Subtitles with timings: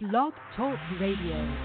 [0.00, 1.56] Blog Talk Radio.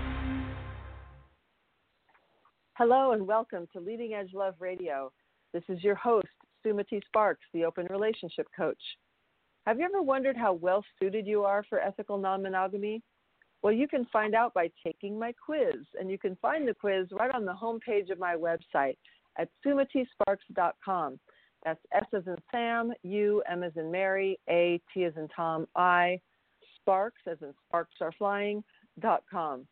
[2.74, 5.12] Hello and welcome to Leading Edge Love Radio.
[5.54, 6.26] This is your host,
[6.66, 8.82] Sumati Sparks, the Open Relationship Coach.
[9.68, 13.04] Have you ever wondered how well suited you are for ethical non monogamy?
[13.62, 17.06] Well, you can find out by taking my quiz, and you can find the quiz
[17.12, 18.98] right on the homepage of my website
[19.38, 21.20] at sumatisparks.com.
[21.64, 25.68] That's S as in Sam, U, M as in Mary, A, T as in Tom,
[25.76, 26.20] I,
[26.84, 28.64] Sparks, as in sparks are flying,
[29.00, 29.66] dot com.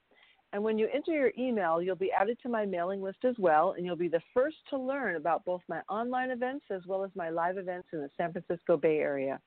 [0.53, 3.73] And when you enter your email, you'll be added to my mailing list as well,
[3.77, 7.11] and you'll be the first to learn about both my online events as well as
[7.15, 9.39] my live events in the San Francisco Bay Area.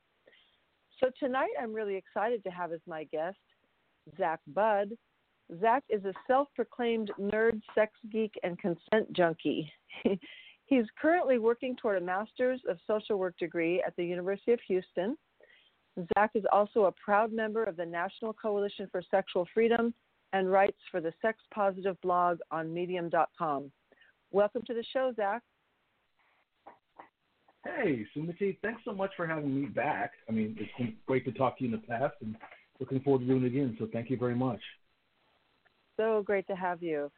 [1.00, 3.36] So tonight, I'm really excited to have as my guest
[4.16, 4.92] Zach Budd.
[5.60, 9.70] Zach is a self proclaimed nerd, sex geek, and consent junkie.
[10.66, 15.16] He's currently working toward a Master's of Social Work degree at the University of Houston.
[16.14, 19.94] Zach is also a proud member of the National Coalition for Sexual Freedom
[20.32, 23.70] and writes for the Sex Positive blog on Medium.com.
[24.32, 25.42] Welcome to the show, Zach.
[27.64, 30.12] Hey, Sumati, thanks so much for having me back.
[30.28, 32.36] I mean, it's been great to talk to you in the past and
[32.80, 33.76] looking forward to doing it again.
[33.78, 34.60] So thank you very much.
[35.96, 37.10] So great to have you.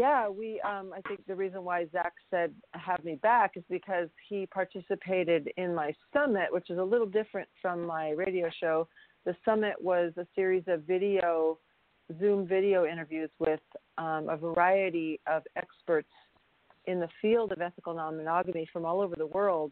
[0.00, 0.58] Yeah, we.
[0.62, 5.52] Um, I think the reason why Zach said have me back is because he participated
[5.58, 8.88] in my summit, which is a little different from my radio show.
[9.26, 11.58] The summit was a series of video,
[12.18, 13.60] Zoom video interviews with
[13.98, 16.08] um, a variety of experts
[16.86, 19.70] in the field of ethical non-monogamy from all over the world.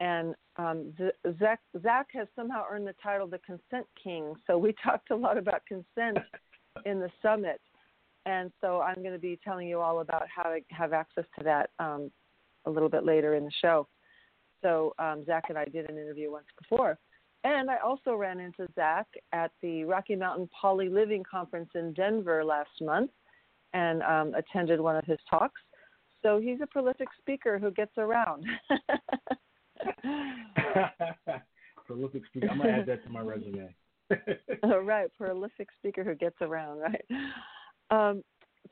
[0.00, 0.94] And um,
[1.38, 4.32] Zach, Zach has somehow earned the title the Consent King.
[4.46, 6.16] So we talked a lot about consent
[6.86, 7.60] in the summit
[8.28, 11.44] and so I'm going to be telling you all about how to have access to
[11.44, 12.10] that um,
[12.66, 13.88] a little bit later in the show.
[14.60, 16.98] So um, Zach and I did an interview once before.
[17.44, 22.44] And I also ran into Zach at the Rocky Mountain Poly Living Conference in Denver
[22.44, 23.10] last month
[23.72, 25.60] and um, attended one of his talks.
[26.22, 28.44] So he's a prolific speaker who gets around.
[31.86, 32.48] prolific speaker.
[32.50, 33.74] I'm going to add that to my resume.
[34.64, 37.04] All right, prolific speaker who gets around, right?
[37.90, 38.22] Um,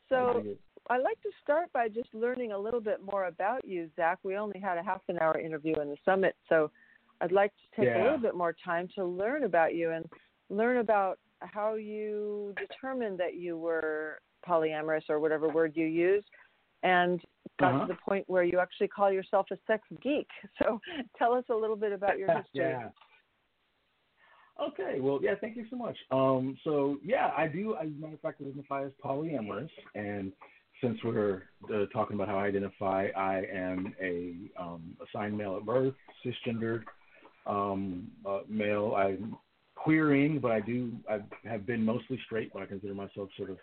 [0.09, 0.43] so
[0.89, 4.19] I'd like to start by just learning a little bit more about you, Zach.
[4.23, 6.71] We only had a half an hour interview in the summit, so
[7.21, 8.03] I'd like to take yeah.
[8.03, 10.05] a little bit more time to learn about you and
[10.51, 16.25] learn about how you determined that you were polyamorous or whatever word you use
[16.83, 17.21] and
[17.59, 17.87] got uh-huh.
[17.87, 20.29] to the point where you actually call yourself a sex geek.
[20.63, 20.81] So
[21.19, 22.71] tell us a little bit about your history.
[22.71, 22.89] yeah.
[24.61, 25.97] Okay, well, yeah, thank you so much.
[26.11, 27.77] Um, so yeah, I do.
[27.77, 30.33] As a matter of fact, identify as polyamorous, and
[30.81, 35.67] since we're uh, talking about how I identify, I am a um, assigned male at
[35.67, 36.85] birth, cisgendered
[37.47, 38.95] um, uh, male.
[38.97, 39.37] I'm
[39.75, 40.93] queering, but I do.
[41.09, 41.19] I
[41.49, 43.59] have been mostly straight, but I consider myself sort of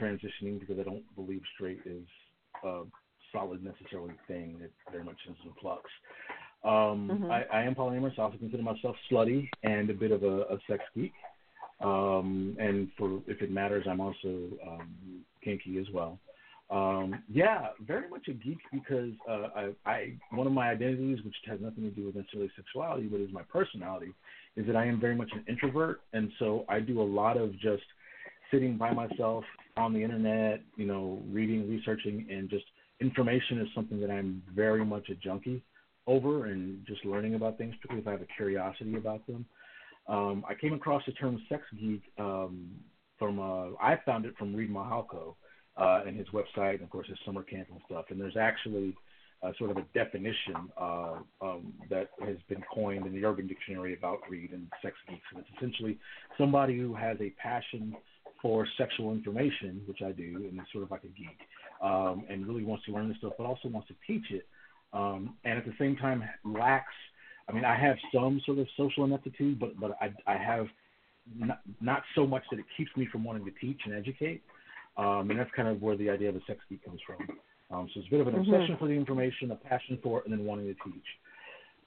[0.00, 2.04] transitioning because I don't believe straight is
[2.64, 2.82] a
[3.32, 4.58] solid necessarily thing.
[4.62, 5.82] It very much is in flux.
[6.62, 7.30] Um, Mhm.
[7.30, 8.18] I, I am polyamorous.
[8.18, 11.12] I also consider myself slutty and a bit of a, a sex geek.
[11.80, 16.18] Um, and for if it matters, I'm also um, kinky as well.
[16.70, 21.34] Um, yeah, very much a geek because uh, I, I one of my identities, which
[21.46, 24.12] has nothing to do with necessarily sexuality, but is my personality,
[24.56, 27.52] is that I am very much an introvert, and so I do a lot of
[27.58, 27.82] just
[28.50, 29.44] sitting by myself
[29.76, 32.64] on the internet, you know, reading, researching, and just
[33.00, 35.62] information is something that I'm very much a junkie
[36.06, 39.46] over and just learning about things, particularly if I have a curiosity about them.
[40.08, 42.70] Um, I came across the term sex geek um,
[43.18, 45.34] from, uh, I found it from Reid Mihalko
[45.76, 48.06] uh, and his website, and of course his summer camp and stuff.
[48.10, 48.96] And there's actually
[49.58, 54.18] sort of a definition uh, um, that has been coined in the Urban Dictionary about
[54.28, 55.22] Reed and sex geeks.
[55.32, 55.98] And it's essentially
[56.36, 57.96] somebody who has a passion
[58.42, 61.38] for sexual information, which I do, and is sort of like a geek,
[61.82, 64.46] um, and really wants to learn this stuff, but also wants to teach it
[64.92, 66.94] um, and at the same time lacks.
[67.48, 70.66] I mean, I have some sort of social ineptitude, but but I I have
[71.36, 74.42] not, not so much that it keeps me from wanting to teach and educate.
[74.96, 77.28] Um, and that's kind of where the idea of a sex geek comes from.
[77.70, 78.40] Um, so it's a bit of an Mhm.
[78.40, 81.06] obsession for the information, a passion for it, and then wanting to teach.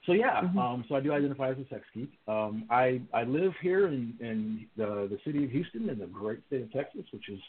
[0.06, 0.58] So yeah, Mhm.
[0.58, 2.10] um, so I do identify as a sex geek.
[2.28, 6.44] Um, I I live here in in the the city of Houston in the great
[6.46, 7.40] state of Texas, which is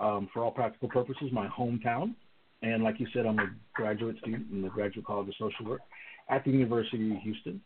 [0.00, 2.14] um, for all practical purposes my hometown.
[2.62, 5.80] And like you said, I'm a graduate student in the Graduate College of Social Work
[6.28, 7.60] at the University of Houston,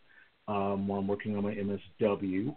[0.48, 2.54] um, where I'm working on my MSW.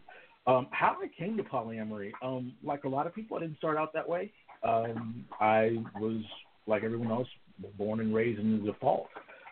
[0.48, 3.78] Um, how I came to polyamory, um, like a lot of people, I didn't start
[3.78, 4.32] out that way.
[4.64, 6.22] Um, I was,
[6.68, 7.28] like everyone else,
[7.78, 9.08] born and raised in the default.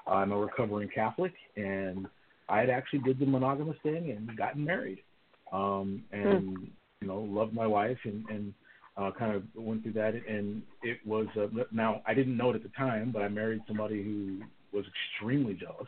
[0.05, 2.07] I'm a recovering Catholic, and
[2.49, 4.99] I had actually did the monogamous thing and gotten married,
[5.51, 6.69] um, and
[7.01, 8.53] you know, loved my wife and and
[8.95, 12.55] uh, kind of went through that, and it was uh, now I didn't know it
[12.55, 14.41] at the time, but I married somebody who
[14.75, 15.87] was extremely jealous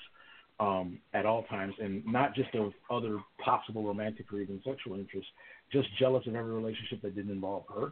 [0.60, 5.30] um, at all times, and not just of other possible romantic or even sexual interests,
[5.72, 7.92] just jealous of every relationship that didn't involve her.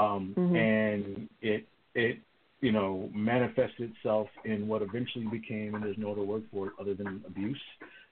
[0.00, 0.54] Um, mm-hmm.
[0.54, 2.18] And it it
[2.60, 6.72] you know manifested itself in what eventually became, and there's no other word for it
[6.80, 7.60] other than abuse,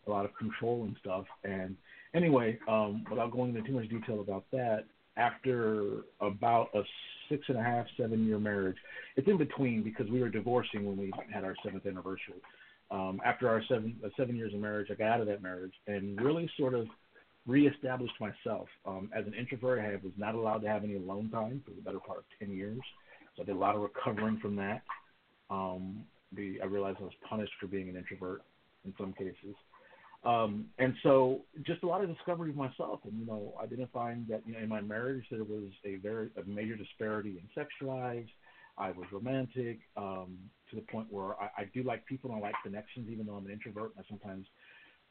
[0.06, 1.24] a lot of control and stuff.
[1.44, 1.76] And
[2.14, 4.84] anyway, um, without going into too much detail about that,
[5.16, 6.82] after about a
[7.28, 8.76] six and a half, seven year marriage.
[9.16, 12.40] It's in between because we were divorcing when we had our seventh anniversary.
[12.90, 15.72] Um, after our seven uh, seven years of marriage, I got out of that marriage
[15.86, 16.86] and really sort of
[17.46, 18.68] reestablished myself.
[18.86, 21.80] Um, as an introvert, I was not allowed to have any alone time for the
[21.80, 22.80] better part of ten years,
[23.36, 24.82] so I did a lot of recovering from that.
[25.50, 28.42] Um, the, I realized I was punished for being an introvert
[28.84, 29.54] in some cases.
[30.26, 34.42] Um, and so just a lot of discovery of myself and, you know, identifying that,
[34.44, 38.28] you know, in my marriage there was a very, a major disparity in sex drives.
[38.76, 40.36] I was romantic, um,
[40.70, 43.34] to the point where I, I do like people and I like connections, even though
[43.34, 43.92] I'm an introvert.
[43.96, 44.46] I sometimes,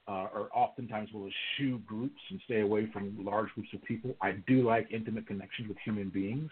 [0.07, 4.15] uh, or oftentimes will eschew groups and stay away from large groups of people.
[4.21, 6.51] I do like intimate connections with human beings.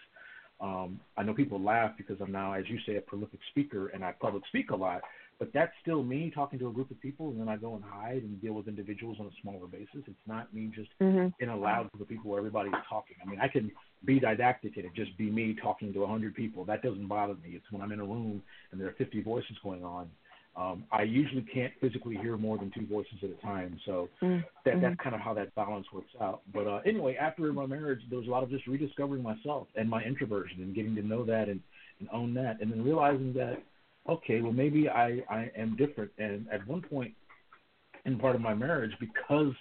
[0.60, 4.02] Um, I know people laugh because I'm now, as you say, a prolific speaker and
[4.02, 5.02] I public speak a lot.
[5.38, 7.84] But that's still me talking to a group of people, and then I go and
[7.84, 10.02] hide and deal with individuals on a smaller basis.
[10.06, 11.28] It's not me just mm-hmm.
[11.42, 13.16] in a loud group of people where everybody's talking.
[13.24, 13.70] I mean, I can
[14.04, 16.64] be didactic and it just be me talking to a hundred people.
[16.64, 17.50] That doesn't bother me.
[17.54, 20.10] It's when I'm in a room and there are 50 voices going on.
[20.56, 24.40] Um, I usually can't physically hear more than two voices at a time, so mm-hmm.
[24.64, 26.42] that that's kind of how that balance works out.
[26.52, 29.90] But uh, anyway, after my marriage, there was a lot of just rediscovering myself and
[29.90, 31.60] my introversion and getting to know that and,
[31.98, 33.64] and own that, and then realizing that
[34.08, 36.10] okay, well maybe I, I am different.
[36.18, 37.12] And at one point
[38.04, 39.54] in part of my marriage, because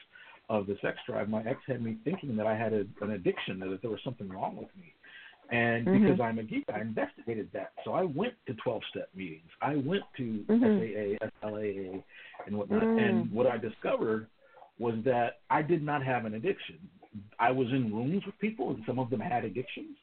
[0.49, 3.59] of the sex drive, my ex had me thinking that I had a, an addiction,
[3.59, 4.93] that there was something wrong with me.
[5.51, 6.03] And mm-hmm.
[6.03, 7.73] because I'm a geek, I investigated that.
[7.85, 9.49] So I went to 12 step meetings.
[9.61, 11.19] I went to mm-hmm.
[11.19, 12.03] SAA, SLAA,
[12.45, 12.83] and whatnot.
[12.83, 13.09] Mm.
[13.09, 14.27] And what I discovered
[14.79, 16.77] was that I did not have an addiction.
[17.39, 19.97] I was in rooms with people, and some of them had addictions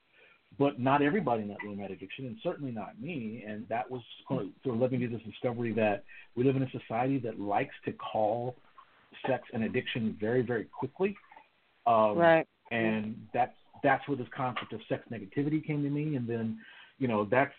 [0.60, 3.42] but not everybody in that room had addiction, and certainly not me.
[3.48, 6.04] And that was sort of led me to this discovery that
[6.36, 8.54] we live in a society that likes to call
[9.26, 11.16] sex an addiction very, very quickly.
[11.86, 12.46] Um, right.
[12.70, 16.58] And that's that's where this concept of sex negativity came to me, and then,
[16.98, 17.54] you know, that's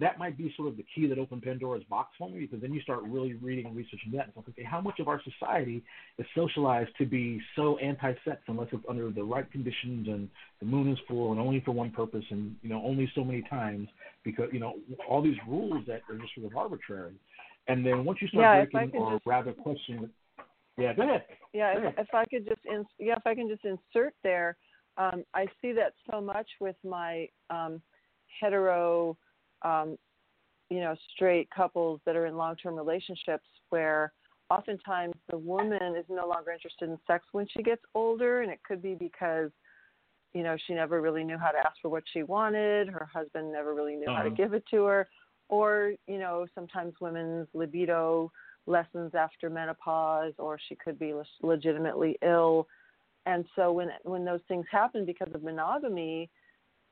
[0.00, 2.72] that might be sort of the key that opened Pandora's box for me because then
[2.72, 5.82] you start really reading and researching that and like, okay, how much of our society
[6.18, 10.28] is socialized to be so anti-sex unless it's under the right conditions and
[10.60, 13.42] the moon is full and only for one purpose and you know only so many
[13.48, 13.88] times
[14.22, 14.74] because you know
[15.08, 17.14] all these rules that are just sort of arbitrary.
[17.66, 19.26] And then once you start yeah, breaking or just...
[19.26, 20.10] rather questioning,
[20.76, 21.24] yeah, go ahead.
[21.54, 24.56] Yeah, go if, if I could just ins- yeah, if I can just insert there,
[24.98, 27.80] um, I see that so much with my um,
[28.40, 29.16] hetero
[29.64, 29.96] um,
[30.70, 34.12] you know, straight couples that are in long-term relationships where
[34.50, 38.60] oftentimes the woman is no longer interested in sex when she gets older, and it
[38.66, 39.50] could be because
[40.32, 43.52] you know she never really knew how to ask for what she wanted, her husband
[43.52, 44.16] never really knew uh-huh.
[44.16, 44.36] how to uh-huh.
[44.36, 45.08] give it to her,
[45.48, 48.30] or you know sometimes women's libido
[48.66, 52.66] lessens after menopause, or she could be legitimately ill,
[53.26, 56.30] and so when when those things happen because of monogamy,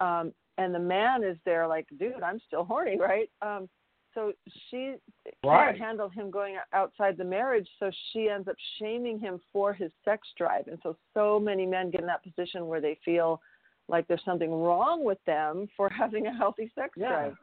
[0.01, 3.31] um, and the man is there like, dude, I'm still horny, right?
[3.41, 3.69] Um,
[4.15, 4.33] so
[4.71, 4.97] she
[5.45, 5.69] right.
[5.69, 9.91] can't handle him going outside the marriage, so she ends up shaming him for his
[10.05, 10.67] sex drive.
[10.69, 13.41] And so, so many men get in that position where they feel
[13.89, 17.09] like there's something wrong with them for having a healthy sex yeah.
[17.09, 17.37] drive.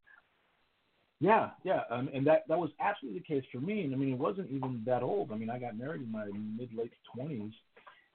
[1.22, 3.82] Yeah, yeah, um, and that that was absolutely the case for me.
[3.82, 5.34] And I mean, it wasn't even that old.
[5.34, 7.52] I mean, I got married in my mid late twenties,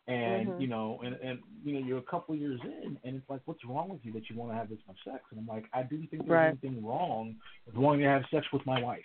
[0.06, 0.60] and mm-hmm.
[0.60, 3.64] you know, and and you know, you're a couple years in, and it's like, what's
[3.64, 5.20] wrong with you that you want to have this much sex?
[5.30, 6.58] And I'm like, I didn't think there was right.
[6.62, 9.00] anything wrong with wanting to have sex with my wife,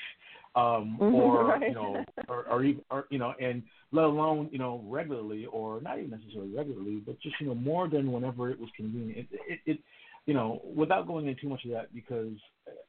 [0.56, 1.70] um, mm-hmm, or right.
[1.70, 3.64] you know, or, or even, or you know, and
[3.94, 7.88] let alone you know regularly, or not even necessarily regularly, but just you know more
[7.88, 9.28] than whenever it was convenient.
[9.32, 9.80] It, it, it
[10.26, 12.36] you know, without going into too much of that, because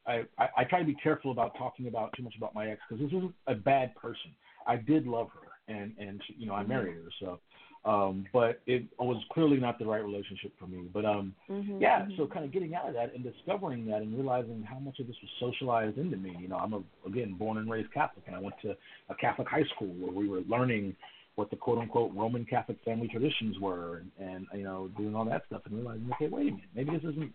[0.05, 2.81] I, I I try to be careful about talking about too much about my ex
[2.89, 4.35] because this isn't a bad person.
[4.67, 6.69] I did love her, and and she, you know I mm-hmm.
[6.69, 7.39] married her, so
[7.83, 10.87] um, but it was clearly not the right relationship for me.
[10.93, 12.11] But um, mm-hmm, yeah, mm-hmm.
[12.15, 15.07] so kind of getting out of that and discovering that and realizing how much of
[15.07, 16.35] this was socialized into me.
[16.39, 18.75] You know, I'm a, again born and raised Catholic, and I went to
[19.09, 20.95] a Catholic high school where we were learning
[21.35, 25.25] what the quote unquote Roman Catholic family traditions were, and, and you know, doing all
[25.25, 27.33] that stuff, and realizing, okay, wait a minute, maybe this isn't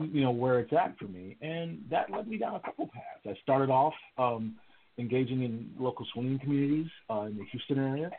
[0.00, 3.24] you know where it's at for me, and that led me down a couple paths.
[3.26, 4.56] I started off um,
[4.98, 8.10] engaging in local swinging communities uh, in the Houston area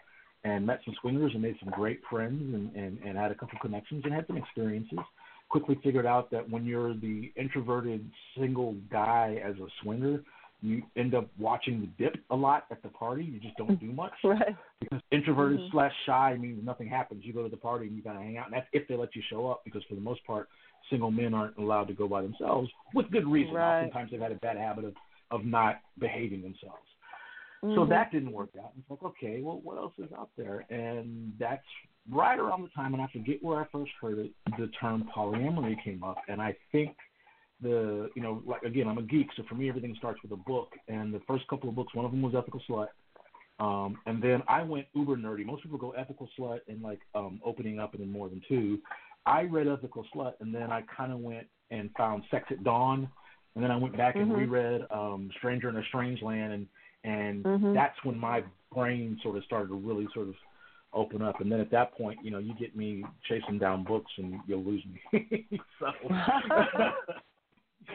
[0.45, 3.57] and met some swingers and made some great friends and, and, and had a couple
[3.59, 4.99] connections and had some experiences.
[5.49, 10.21] Quickly figured out that when you're the introverted single guy as a swinger,
[10.61, 13.23] you end up watching the dip a lot at the party.
[13.23, 14.13] You just don't do much.
[14.23, 14.55] right.
[14.79, 15.71] Because introverted mm-hmm.
[15.71, 17.23] slash shy means nothing happens.
[17.25, 18.95] You go to the party and you kind of hang out, and that's if they
[18.95, 19.61] let you show up.
[19.65, 20.47] Because for the most part,
[20.89, 23.53] single men aren't allowed to go by themselves with good reason.
[23.53, 23.79] Right.
[23.85, 24.93] Oftentimes they've had a bad habit of
[25.31, 26.85] of not behaving themselves.
[27.65, 27.75] Mm-hmm.
[27.75, 28.73] So that didn't work out.
[28.77, 30.65] It's like, okay, well, what else is out there?
[30.69, 31.63] And that's
[32.11, 35.75] right around the time, and I forget where I first heard it, the term polyamory
[35.83, 36.17] came up.
[36.27, 36.95] And I think
[37.61, 40.35] the, you know, like again, I'm a geek, so for me, everything starts with a
[40.35, 40.73] book.
[40.87, 42.87] And the first couple of books, one of them was Ethical Slut.
[43.57, 45.45] Um, and then I went uber nerdy.
[45.45, 48.79] Most people go Ethical Slut and like um, opening up and in more than two.
[49.25, 53.09] I read Ethical Slut, and then I kind of went and found Sex at Dawn,
[53.55, 54.29] and then I went back mm-hmm.
[54.29, 56.67] and reread um, Stranger in a Strange Land, and
[57.05, 57.73] and mm-hmm.
[57.73, 58.43] that's when my
[58.73, 60.35] brain sort of started to really sort of
[60.93, 61.39] open up.
[61.39, 64.63] And then at that point, you know, you get me chasing down books, and you'll
[64.63, 65.47] lose me.
[65.79, 65.87] so.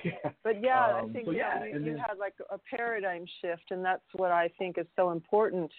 [0.04, 0.30] yeah.
[0.44, 3.84] But yeah, um, I think so yeah, you, you had like a paradigm shift, and
[3.84, 5.70] that's what I think is so important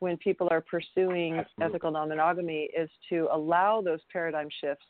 [0.00, 1.64] when people are pursuing Absolutely.
[1.64, 4.84] ethical non-monogamy is to allow those paradigm shifts.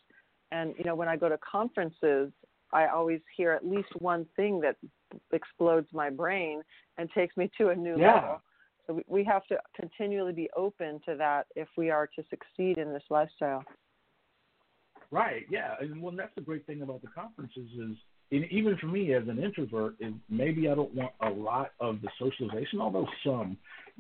[0.50, 2.32] And you know, when I go to conferences,
[2.72, 4.76] I always hear at least one thing that
[5.32, 6.62] explodes my brain
[6.98, 8.14] and takes me to a new yeah.
[8.14, 8.42] level.
[8.86, 12.78] So we, we have to continually be open to that if we are to succeed
[12.78, 13.64] in this lifestyle.
[15.10, 15.46] Right.
[15.50, 15.74] Yeah.
[15.80, 17.96] And well, that's the great thing about the conferences is,
[18.32, 22.00] and even for me as an introvert, is maybe I don't want a lot of
[22.02, 23.56] the socialization, although some,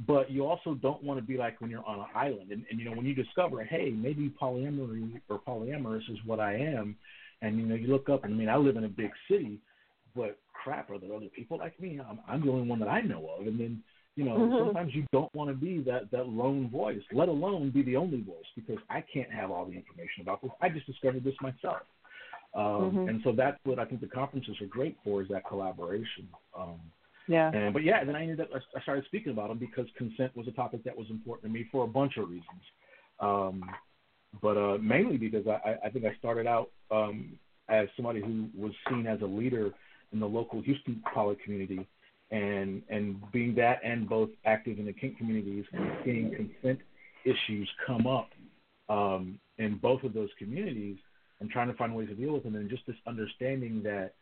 [0.06, 2.50] but you also don't want to be like when you're on an island.
[2.50, 6.56] And, and you know, when you discover, hey, maybe polyamory or polyamorous is what I
[6.56, 6.96] am,
[7.42, 9.58] and you know, you look up and I mean, I live in a big city,
[10.14, 12.00] but crap, are there other people like me?
[12.00, 13.46] I'm, I'm the only one that I know of.
[13.46, 13.82] And then,
[14.16, 14.66] you know, mm-hmm.
[14.66, 18.22] sometimes you don't want to be that that lone voice, let alone be the only
[18.22, 20.50] voice, because I can't have all the information about this.
[20.60, 21.82] I just discovered this myself.
[22.54, 23.08] Um, mm-hmm.
[23.08, 26.28] And so that's what I think the conferences are great for is that collaboration.
[26.58, 26.80] Um,
[27.28, 27.50] yeah.
[27.52, 30.48] And but yeah, then I ended up I started speaking about them because consent was
[30.48, 32.62] a topic that was important to me for a bunch of reasons.
[33.20, 33.62] Um,
[34.42, 37.38] but uh, mainly because I, I think I started out um,
[37.68, 39.72] as somebody who was seen as a leader
[40.12, 41.86] in the local Houston poly community,
[42.30, 46.80] and and being that and both active in the kink communities and seeing consent
[47.24, 48.30] issues come up
[48.88, 50.96] um, in both of those communities,
[51.40, 54.12] and trying to find ways to deal with them, and just this understanding that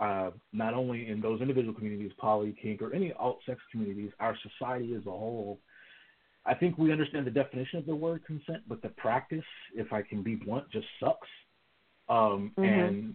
[0.00, 4.36] uh, not only in those individual communities, poly, kink, or any alt sex communities, our
[4.42, 5.58] society as a whole.
[6.46, 10.02] I think we understand the definition of the word consent, but the practice, if I
[10.02, 11.28] can be blunt, just sucks.
[12.08, 12.64] Um, mm-hmm.
[12.64, 13.14] And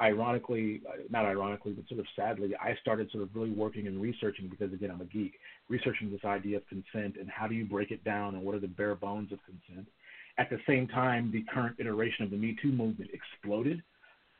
[0.00, 4.48] ironically, not ironically, but sort of sadly, I started sort of really working and researching
[4.48, 5.34] because, again, I'm a geek,
[5.68, 8.60] researching this idea of consent and how do you break it down and what are
[8.60, 9.86] the bare bones of consent.
[10.38, 13.82] At the same time, the current iteration of the Me Too movement exploded.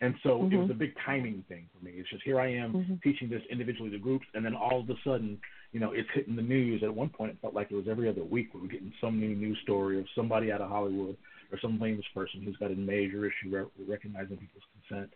[0.02, 0.52] And so mm-hmm.
[0.52, 1.92] it was a big timing thing for me.
[1.94, 2.94] It's just here I am mm-hmm.
[3.04, 5.38] teaching this individually to groups, and then all of a sudden,
[5.71, 6.82] you know, it's hitting the news.
[6.82, 9.21] At one point, it felt like it was every other week we were getting some
[9.21, 11.16] new news story of somebody out of Hollywood
[11.52, 15.11] or some famous person who's got a major issue re- recognizing people's consent.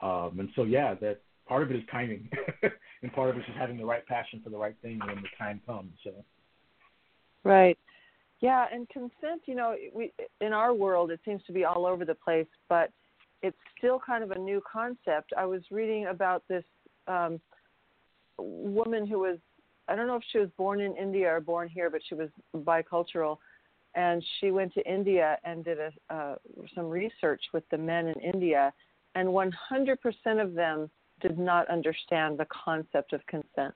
[0.00, 2.28] Um, and so, yeah, that part of it is timing,
[3.02, 5.16] and part of it is just having the right passion for the right thing when
[5.16, 5.90] the time comes.
[6.04, 6.12] So.
[7.42, 7.76] Right.
[8.40, 12.04] Yeah, and consent, you know, we in our world it seems to be all over
[12.04, 12.90] the place, but
[13.42, 15.32] it's still kind of a new concept.
[15.36, 16.64] I was reading about this
[17.06, 17.40] um,
[18.38, 19.38] woman who was
[19.90, 22.28] I don't know if she was born in India or born here, but she was
[22.54, 23.38] bicultural,
[23.96, 26.36] and she went to India and did a, uh,
[26.76, 28.72] some research with the men in India,
[29.16, 29.96] and 100%
[30.40, 30.88] of them
[31.20, 33.74] did not understand the concept of consent.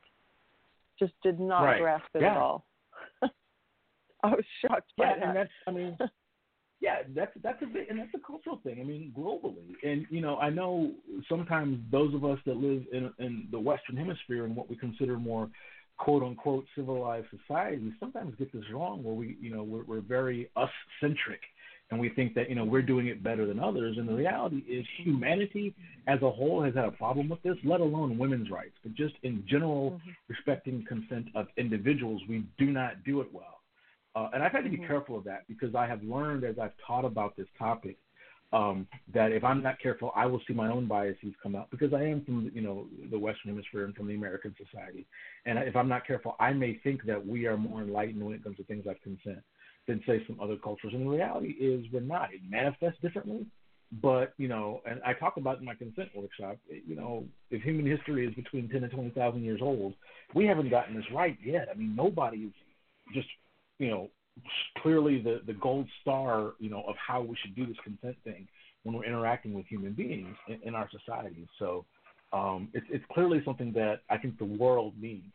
[1.00, 1.80] Just did not right.
[1.80, 2.30] grasp it yeah.
[2.30, 2.64] at all.
[4.23, 5.26] I was shocked by yeah, that.
[5.26, 5.99] and that's I mean,
[6.85, 8.79] yeah, that's that's a bit, and that's a cultural thing.
[8.79, 10.93] I mean, globally, and you know, I know
[11.31, 15.19] sometimes those of us that live in in the Western Hemisphere and what we consider
[15.19, 15.49] more
[15.97, 20.50] quote unquote civilized societies sometimes get this wrong, where we you know we're, we're very
[20.57, 20.69] us
[21.00, 21.41] centric.
[21.91, 24.62] And we think that you know we're doing it better than others, and the reality
[24.69, 25.75] is humanity
[26.07, 27.57] as a whole has had a problem with this.
[27.64, 30.11] Let alone women's rights, but just in general, mm-hmm.
[30.29, 33.53] respecting consent of individuals, we do not do it well.
[34.14, 34.87] Uh, and I've had to be mm-hmm.
[34.87, 37.97] careful of that because I have learned as I've taught about this topic
[38.52, 41.92] um, that if I'm not careful, I will see my own biases come out because
[41.92, 45.06] I am from you know the Western Hemisphere and from the American society.
[45.44, 48.44] And if I'm not careful, I may think that we are more enlightened when it
[48.44, 49.42] comes to things like consent
[49.88, 50.92] than say some other cultures.
[50.94, 52.33] And the reality is we're not.
[52.33, 53.44] It manifests differently.
[54.00, 56.56] But you know, and I talk about in my consent workshop.
[56.68, 59.94] You know, if human history is between ten and twenty thousand years old,
[60.35, 61.68] we haven't gotten this right yet.
[61.73, 62.52] I mean, nobody's
[63.12, 63.28] just
[63.78, 64.11] you know,
[64.78, 68.49] clearly the the gold star, you know, of how we should do this consent thing
[68.83, 71.47] when we're interacting with human beings in, in our society.
[71.59, 71.85] So
[72.33, 75.33] um, it's it's clearly something that I think the world needs.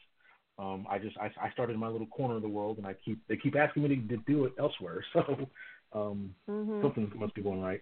[0.58, 2.94] Um, I just I, I started in my little corner of the world, and I
[3.06, 5.04] keep they keep asking me to, to do it elsewhere.
[5.14, 6.84] So um, mm-hmm.
[6.84, 7.82] something must be going right.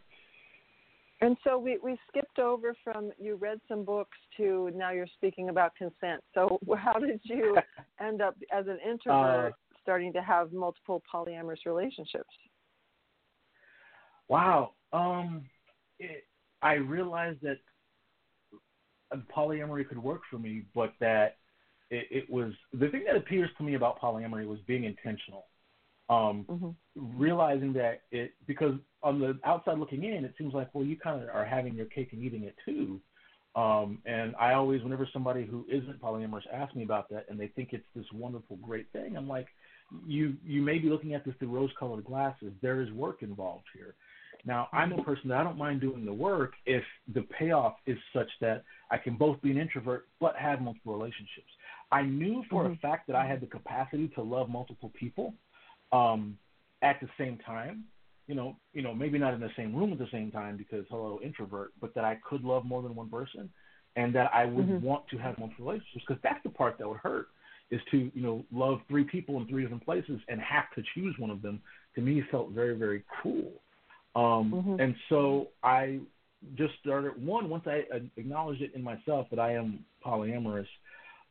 [1.19, 5.49] And so we, we skipped over from you read some books to now you're speaking
[5.49, 6.21] about consent.
[6.33, 7.57] So how did you
[7.99, 12.29] end up as an introvert uh, starting to have multiple polyamorous relationships?
[14.27, 14.71] Wow.
[14.91, 15.45] Um,
[15.97, 16.25] it,
[16.61, 17.59] I realized that
[19.33, 21.37] polyamory could work for me, but that
[21.89, 25.45] it, it, was the thing that appears to me about polyamory was being intentional.
[26.09, 26.69] Um, mm-hmm.
[27.17, 31.21] Realizing that it because on the outside looking in, it seems like well you kind
[31.21, 32.99] of are having your cake and eating it too.
[33.55, 37.47] Um, and I always, whenever somebody who isn't polyamorous asks me about that, and they
[37.47, 39.47] think it's this wonderful, great thing, I'm like,
[40.05, 42.53] you you may be looking at this through rose-colored glasses.
[42.61, 43.95] There is work involved here.
[44.45, 47.97] Now, I'm a person that I don't mind doing the work if the payoff is
[48.13, 51.51] such that I can both be an introvert but have multiple relationships.
[51.91, 52.73] I knew for mm-hmm.
[52.73, 55.33] a fact that I had the capacity to love multiple people
[55.91, 56.37] um,
[56.81, 57.85] at the same time.
[58.27, 60.85] You know, you know, maybe not in the same room at the same time because
[60.89, 63.49] hello introvert, but that I could love more than one person,
[63.95, 64.85] and that I would mm-hmm.
[64.85, 67.27] want to have multiple relationships because that's the part that would hurt
[67.71, 71.15] is to you know love three people in three different places and have to choose
[71.17, 71.61] one of them.
[71.95, 73.51] To me, felt very very cruel.
[74.15, 74.79] Um, mm-hmm.
[74.79, 75.99] And so I
[76.55, 77.83] just started one once I
[78.17, 80.67] acknowledged it in myself that I am polyamorous.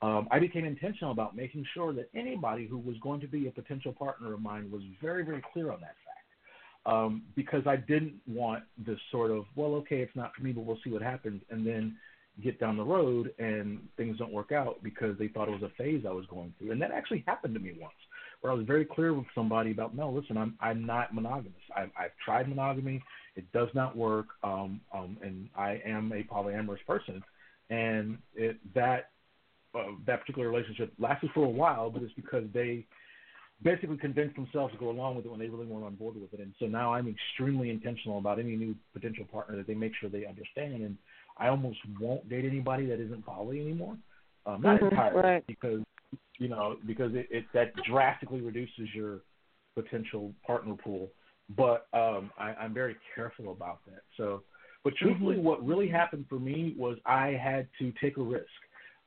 [0.02, 3.50] Um, I became intentional about making sure that anybody who was going to be a
[3.50, 6.84] potential partner of mine was very, very clear on that fact.
[6.84, 10.64] Um, because I didn't want this sort of, well, okay, it's not for me, but
[10.64, 11.96] we'll see what happens, and then
[12.42, 15.82] get down the road and things don't work out because they thought it was a
[15.82, 16.72] phase I was going through.
[16.72, 17.94] And that actually happened to me once
[18.40, 21.52] where I was very clear with somebody about no, listen, I'm I'm not monogamous.
[21.74, 23.02] I've, I've tried monogamy,
[23.34, 27.22] it does not work, um, um, and I am a polyamorous person,
[27.70, 29.10] and it, that
[29.74, 32.86] uh, that particular relationship lasted for a while, but it's because they
[33.62, 36.32] basically convinced themselves to go along with it when they really weren't on board with
[36.32, 36.40] it.
[36.40, 40.10] And so now I'm extremely intentional about any new potential partner that they make sure
[40.10, 40.82] they understand.
[40.82, 40.98] And
[41.38, 43.96] I almost won't date anybody that isn't poly anymore.
[44.46, 45.46] Um, not mm-hmm, entirely, right.
[45.46, 45.80] because
[46.38, 49.20] you know, because it, it that drastically reduces your
[49.74, 51.10] potential partner pool.
[51.56, 54.02] But um, I, I'm very careful about that.
[54.16, 54.42] So,
[54.82, 55.44] but truthfully, mm-hmm.
[55.44, 58.46] what really happened for me was I had to take a risk,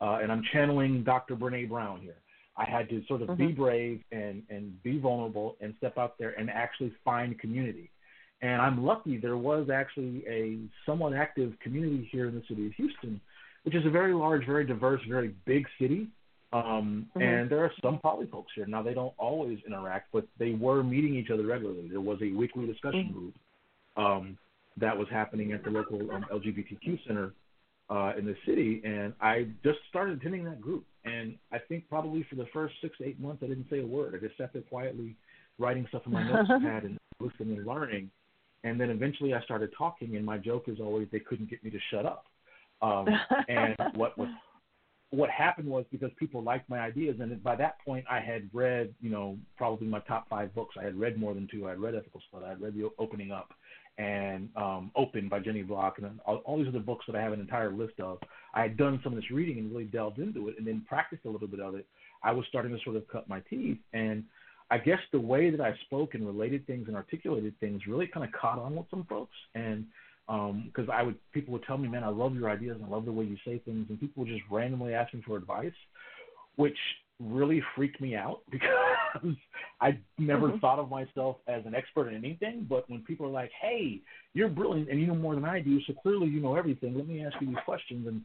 [0.01, 1.35] uh, and I'm channeling Dr.
[1.35, 2.15] Brene Brown here.
[2.57, 3.47] I had to sort of mm-hmm.
[3.47, 7.89] be brave and and be vulnerable and step out there and actually find community.
[8.41, 12.73] And I'm lucky there was actually a somewhat active community here in the city of
[12.73, 13.19] Houston,
[13.63, 16.07] which is a very large, very diverse, very big city.
[16.51, 17.21] Um, mm-hmm.
[17.21, 18.65] And there are some poly folks here.
[18.65, 21.87] Now, they don't always interact, but they were meeting each other regularly.
[21.89, 23.19] There was a weekly discussion mm-hmm.
[23.19, 23.35] group
[23.97, 24.37] um,
[24.77, 27.33] that was happening at the local um, LGBTQ center
[27.89, 28.81] uh, in the city.
[28.83, 30.85] And I just started attending that group.
[31.05, 33.85] And I think probably for the first six to eight months, I didn't say a
[33.85, 34.15] word.
[34.15, 35.15] I just sat there quietly
[35.57, 38.09] writing stuff in my notepad and listening and learning.
[38.63, 41.69] And then eventually I started talking, and my joke is always they couldn't get me
[41.69, 42.25] to shut up.
[42.81, 43.07] Um,
[43.47, 44.29] and what was
[45.11, 48.93] what happened was because people liked my ideas, and by that point, I had read,
[49.01, 50.75] you know, probably my top five books.
[50.79, 51.65] I had read more than two.
[51.65, 52.43] I had read Ethical Slut.
[52.43, 53.51] I had read The Opening Up
[53.97, 57.33] and um, Open by Jenny Block, and all, all these other books that I have
[57.33, 58.19] an entire list of.
[58.53, 61.25] I had done some of this reading and really delved into it, and then practiced
[61.25, 61.87] a little bit of it.
[62.23, 64.23] I was starting to sort of cut my teeth, and
[64.71, 68.25] I guess the way that I spoke and related things and articulated things really kind
[68.25, 69.85] of caught on with some folks, and
[70.27, 73.05] because um, I would people would tell me, man, I love your ideas, I love
[73.05, 75.73] the way you say things, and people would just randomly ask me for advice,
[76.55, 76.77] which
[77.19, 79.35] really freaked me out because
[79.81, 80.59] I never mm-hmm.
[80.59, 82.65] thought of myself as an expert in anything.
[82.69, 84.01] But when people are like, "Hey,
[84.33, 86.95] you're brilliant and you know more than I do, so clearly you know everything.
[86.95, 88.21] Let me ask you these questions." And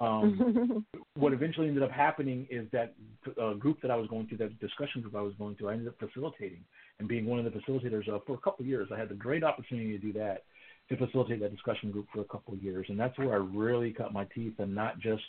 [0.00, 2.94] um, what eventually ended up happening is that
[3.40, 5.72] uh, group that I was going to, that discussion group I was going to, I
[5.72, 6.64] ended up facilitating
[6.98, 8.88] and being one of the facilitators of for a couple of years.
[8.94, 10.44] I had the great opportunity to do that
[10.88, 13.92] to facilitate that discussion group for a couple of years, and that's where I really
[13.92, 15.24] cut my teeth and not just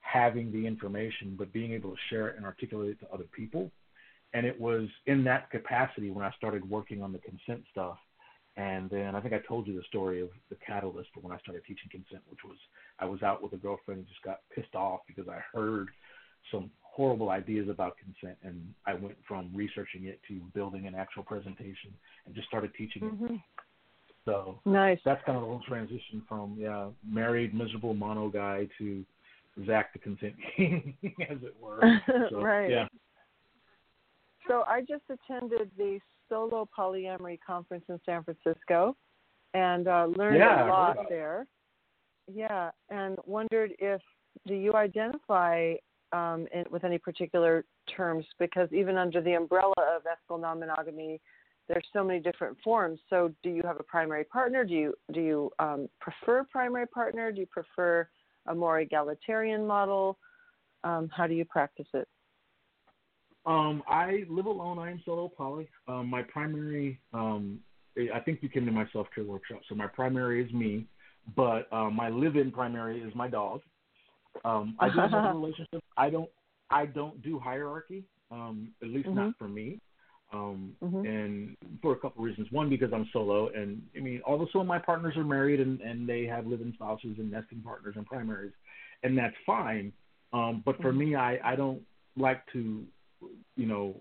[0.00, 3.70] having the information, but being able to share it and articulate it to other people.
[4.34, 7.96] And it was in that capacity when I started working on the consent stuff.
[8.58, 11.38] And then I think I told you the story of the catalyst for when I
[11.38, 12.56] started teaching consent, which was
[12.98, 15.88] I was out with a girlfriend and just got pissed off because I heard
[16.50, 21.22] some horrible ideas about consent, and I went from researching it to building an actual
[21.22, 21.94] presentation
[22.26, 23.34] and just started teaching mm-hmm.
[23.34, 23.40] it.
[24.24, 24.98] So nice.
[25.04, 29.04] That's kind of the whole transition from yeah, married miserable mono guy to
[29.66, 30.96] Zach the consent king,
[31.30, 31.80] as it were.
[32.30, 32.70] So, right.
[32.70, 32.88] Yeah.
[34.48, 38.96] So I just attended the solo polyamory conference in San Francisco,
[39.54, 41.46] and uh, learned Yeah, a lot there.
[42.32, 44.00] Yeah, and wondered if
[44.46, 45.74] do you identify
[46.12, 47.64] um, in, with any particular
[47.96, 48.24] terms?
[48.38, 51.20] Because even under the umbrella of ethical non-monogamy,
[51.68, 52.98] there's so many different forms.
[53.10, 54.64] So, do you have a primary partner?
[54.64, 57.30] Do you do you um, prefer primary partner?
[57.32, 58.08] Do you prefer
[58.46, 60.18] a more egalitarian model?
[60.84, 62.08] Um, how do you practice it?
[63.48, 64.78] Um, I live alone.
[64.78, 65.68] I am solo poly.
[65.88, 67.60] Um, my primary, um,
[68.14, 69.60] I think you came to my self care workshop.
[69.68, 70.86] So my primary is me,
[71.34, 73.62] but um, my live-in primary is my dog.
[74.44, 75.82] Um, I do have a relationship.
[75.96, 76.28] I don't.
[76.70, 78.04] I don't do hierarchy.
[78.30, 79.78] Um, at least not for me.
[80.30, 81.06] Um, Mhm.
[81.06, 82.48] and for a couple reasons.
[82.52, 85.80] One, because I'm solo, and I mean, although some of my partners are married and,
[85.80, 88.52] and they have live-in spouses and nesting partners and primaries,
[89.04, 89.90] and that's fine.
[90.34, 90.96] Um, but for Mhm.
[90.98, 91.80] me, I, I don't
[92.18, 92.84] like to,
[93.56, 93.94] you know,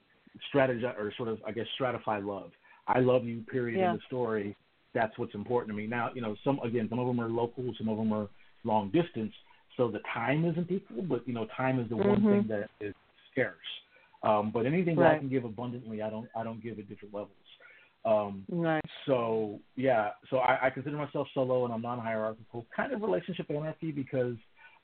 [0.53, 2.51] strategize or sort of, I guess, stratify love.
[2.87, 3.91] I love you, period, Yeah.
[3.91, 4.55] in the story.
[4.93, 5.87] That's what's important to me.
[5.87, 8.27] Now, you know, some again, some of them are local, some of them are
[8.63, 9.33] long distance,
[9.75, 11.03] so the time isn't equal.
[11.03, 12.29] But you know, time is the one Mhm.
[12.29, 12.95] thing that is
[13.31, 13.57] scarce.
[14.23, 17.13] Um, but anything that I can give abundantly, I don't, I don't give at different
[17.13, 17.37] levels.
[18.03, 18.81] Um, Nice.
[19.05, 23.91] so yeah, so I, I consider myself solo and I'm non-hierarchical, kind of relationship anarchy
[23.91, 24.35] because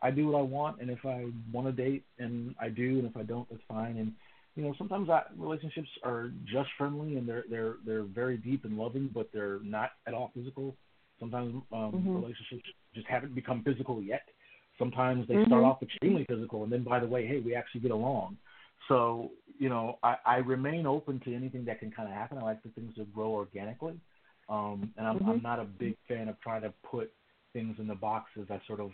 [0.04, 3.08] I do what I want, and if I want to date, and I do, and
[3.08, 3.98] if I don't, that's fine.
[3.98, 4.12] And
[4.56, 8.78] you know, sometimes I, relationships are just friendly and they're they're they're very deep and
[8.78, 10.76] loving, but they're not at all physical.
[11.20, 12.22] Sometimes um, Mhm.
[12.22, 12.64] relationships
[12.94, 14.28] just haven't become physical yet.
[14.78, 15.46] Sometimes they Mhm.
[15.48, 18.38] start off extremely physical, and then by the way, hey, we actually get along.
[18.90, 22.38] So you know, I, I remain open to anything that can kind of happen.
[22.38, 24.00] I like for things to grow organically,
[24.50, 25.44] um, and I'm, I'm Mhm.
[25.44, 27.12] not a big fan of trying to put
[27.54, 28.48] things in the boxes.
[28.50, 28.92] I sort of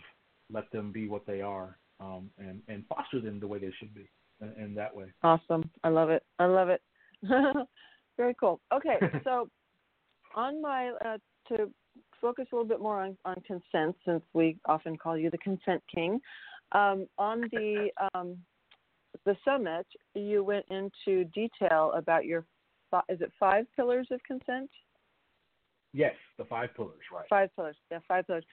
[0.52, 3.94] let them be what they are, um, and and foster them the way they should
[3.94, 4.08] be,
[4.40, 5.06] in, in that way.
[5.22, 5.68] Awesome.
[5.84, 6.22] I love it.
[6.38, 6.82] I love it.
[8.16, 8.60] Very cool.
[8.72, 9.48] Okay, so
[10.34, 11.70] on my uh, to
[12.20, 15.82] focus a little bit more on, on consent, since we often call you the consent
[15.92, 16.20] king.
[16.72, 18.36] Um, on the um,
[19.24, 22.44] the summit, you went into detail about your
[23.08, 24.70] is it five pillars of consent?
[25.92, 27.24] Yes, the five pillars, right?
[27.28, 27.76] Five pillars.
[27.90, 28.44] Yeah, five pillars.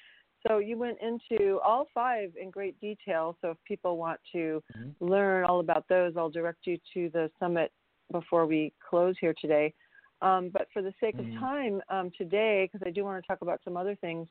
[0.45, 3.37] So you went into all five in great detail.
[3.41, 4.95] So if people want to Mhm.
[4.99, 7.71] learn all about those, I'll direct you to the summit
[8.11, 9.73] before we close here today.
[10.21, 11.19] Um, but for the sake Mhm.
[11.19, 14.27] of time um, today, because I do want to talk about some other things,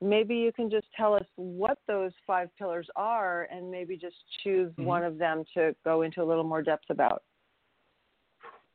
[0.00, 4.72] maybe you can just tell us what those five pillars are and maybe just choose
[4.76, 4.84] Mhm.
[4.84, 7.22] one of them to go into a little more depth about.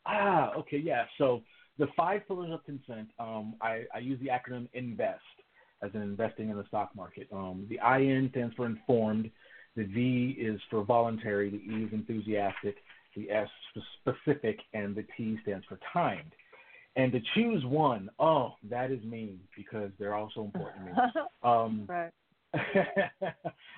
[0.06, 1.06] Ah, okay, yeah.
[1.18, 1.44] So
[1.78, 5.22] the five pillars of consent, um, I, I use the acronym INVEST
[5.84, 7.28] as in investing in the stock market.
[7.32, 9.30] Um, the IN stands for informed,
[9.76, 12.78] the V is for voluntary, the E is enthusiastic,
[13.16, 16.34] the S for specific, and the T stands for timed.
[16.96, 20.92] And to choose one, oh, that is me because they're all so important to me.
[21.44, 22.12] Um, right.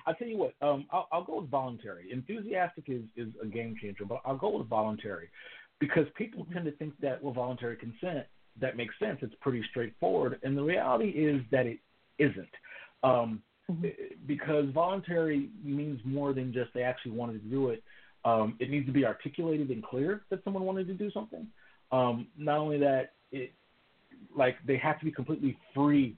[0.06, 0.54] I'll tell you what.
[0.62, 2.10] Um, I'll, I'll go with voluntary.
[2.10, 5.28] Enthusiastic is, is a game changer, but I'll go with voluntary
[5.78, 8.26] because people tend to think that well, voluntary consent
[8.60, 9.18] that makes sense.
[9.22, 11.78] It's pretty straightforward, and the reality is that it
[12.20, 12.54] isn't.
[13.02, 14.26] Um, Mhm.
[14.26, 17.82] because voluntary means more than just they actually wanted to do it.
[18.24, 21.46] Um, it needs to be articulated and clear that someone wanted to do something.
[21.92, 23.52] Um, not only that, it
[24.36, 26.16] like they have to be completely free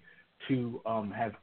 [0.49, 1.35] to um, have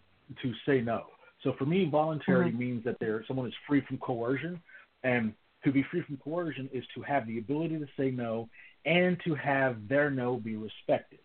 [0.41, 1.05] to say no.
[1.43, 2.59] So for me, voluntary Mhm.
[2.59, 4.61] means that there someone is free from coercion,
[5.03, 8.49] and to be free from coercion is to have the ability to say no
[8.85, 11.19] and to have their no be respected.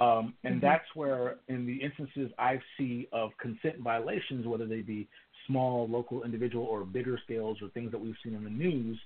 [0.00, 0.60] Um, and Mhm.
[0.62, 5.08] that's where, in the instances I see of consent violations, whether they be
[5.46, 8.98] small, local, individual, or bigger scales, or things that we've seen in the news,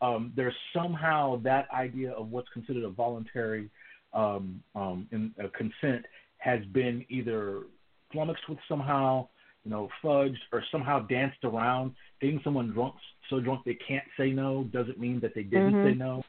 [0.00, 3.68] um, there's somehow that idea of what's considered a voluntary
[4.14, 6.06] um, um, in, uh, consent
[6.38, 7.64] has been either
[8.10, 9.28] flummoxed with somehow,
[9.64, 11.94] you know, fudged, or somehow danced around.
[12.20, 12.94] Getting someone drunk,
[13.28, 15.82] so drunk they can't say no, doesn't mean that they didn't Mhm.
[15.82, 16.22] say no.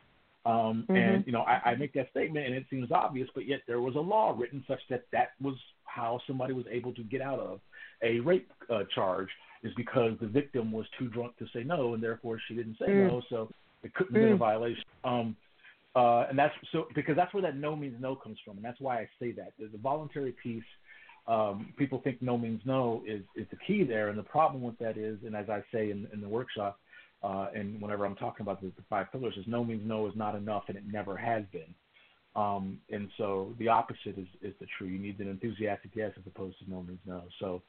[0.50, 0.98] Um, Mhm.
[0.98, 3.82] And you know, I, I make that statement, and it seems obvious, but yet there
[3.82, 7.40] was a law written such that that was how somebody was able to get out
[7.40, 7.60] of
[8.02, 9.30] a rape uh, charge,
[9.64, 12.88] is because the victim was too drunk to say no, and therefore she didn't say
[12.88, 13.08] Mm.
[13.10, 13.52] no, so
[13.84, 14.40] it couldn't have been a Mm.
[14.40, 14.84] violation.
[15.04, 15.36] Um,
[15.96, 18.80] uh, and that's so because that's where that no means no comes from, and that's
[18.80, 20.72] why I say that the voluntary piece.
[21.28, 24.80] Um, people think no means no is, is the key there, and the problem with
[24.80, 26.80] that is, and as I say in, in the workshop,
[27.24, 30.16] uh, and whenever I'm talking about the, the five pillars, is no means no is
[30.16, 31.74] not enough, and it never has been.
[32.36, 34.88] Um, and so the opposite is, is the true.
[34.88, 37.24] You need an enthusiastic yes as opposed to no means no.
[37.40, 37.62] So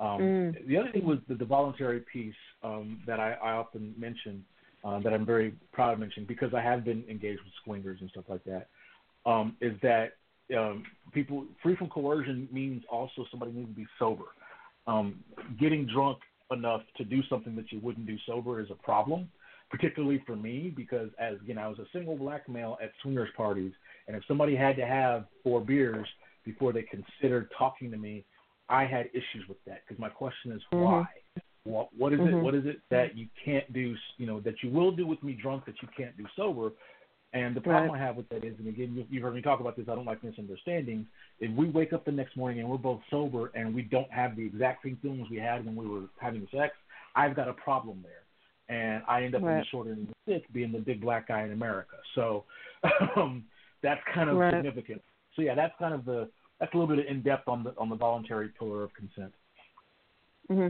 [0.00, 0.66] um, Mm.
[0.68, 4.44] the other thing was the, the voluntary piece um, that I, I often mention,
[4.84, 8.10] uh, that I'm very proud of mentioning because I have been engaged with swingers and
[8.10, 8.68] stuff like that.
[9.26, 10.12] um, is that
[10.56, 14.24] um, people free from coercion means also somebody needs to be sober.
[14.86, 15.24] Um,
[15.58, 16.18] getting drunk
[16.52, 19.28] enough to do something that you wouldn't do sober is a problem,
[19.70, 23.30] particularly for me because as you know, I was a single black male at swingers
[23.36, 23.72] parties,
[24.06, 26.06] and if somebody had to have four beers
[26.44, 28.24] before they considered talking to me,
[28.68, 30.84] I had issues with that because my question is Mm-hmm.
[30.84, 31.06] why.
[31.64, 32.32] What, what is Mhm.
[32.32, 32.44] it?
[32.44, 33.96] What is it that you can't do?
[34.18, 36.70] You know that you will do with me drunk that you can't do sober.
[37.36, 38.00] And the problem Right.
[38.00, 39.86] I have with that is, and again, you, you've heard me talk about this.
[39.90, 41.06] I don't like misunderstandings.
[41.38, 44.36] If we wake up the next morning and we're both sober and we don't have
[44.36, 46.74] the exact same feelings we had when we were having sex,
[47.14, 48.22] I've got a problem there,
[48.74, 49.66] and I end up in the Right.
[49.70, 51.96] short end of the stick, being the big black guy in America.
[52.14, 52.44] So
[53.16, 53.44] um,
[53.82, 54.54] that's kind of Right.
[54.54, 55.02] significant.
[55.34, 57.74] So yeah, that's kind of the that's a little bit of in depth on the
[57.76, 59.34] on the voluntary pillar of consent.
[60.48, 60.68] hmm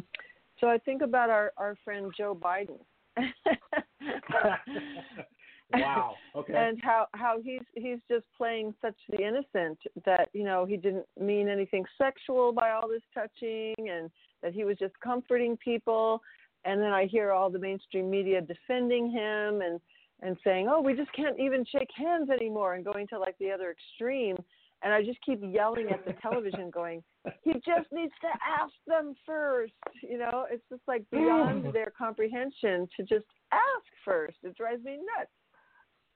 [0.58, 2.80] So I think about our our friend Joe Biden.
[5.72, 6.14] wow.
[6.36, 6.52] Okay.
[6.54, 11.06] and how how he's he's just playing such the innocent that you know he didn't
[11.18, 14.10] mean anything sexual by all this touching and
[14.42, 16.20] that he was just comforting people.
[16.66, 19.80] And then i hear all the mainstream media defending him and
[20.20, 23.50] and saying oh we just can't even shake hands anymore and going to like the
[23.50, 24.36] other extreme.
[24.82, 27.02] And i just keep yelling at the television going
[27.42, 28.28] he just needs to
[28.60, 30.46] ask them first you know?
[30.50, 34.36] It's just like beyond their comprehension to just ask first.
[34.42, 35.30] It drives me nuts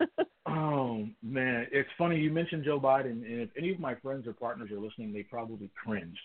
[0.46, 4.32] Oh man, it's funny you mentioned Joe Biden, and if any of my friends or
[4.32, 6.18] partners are listening, they probably cringed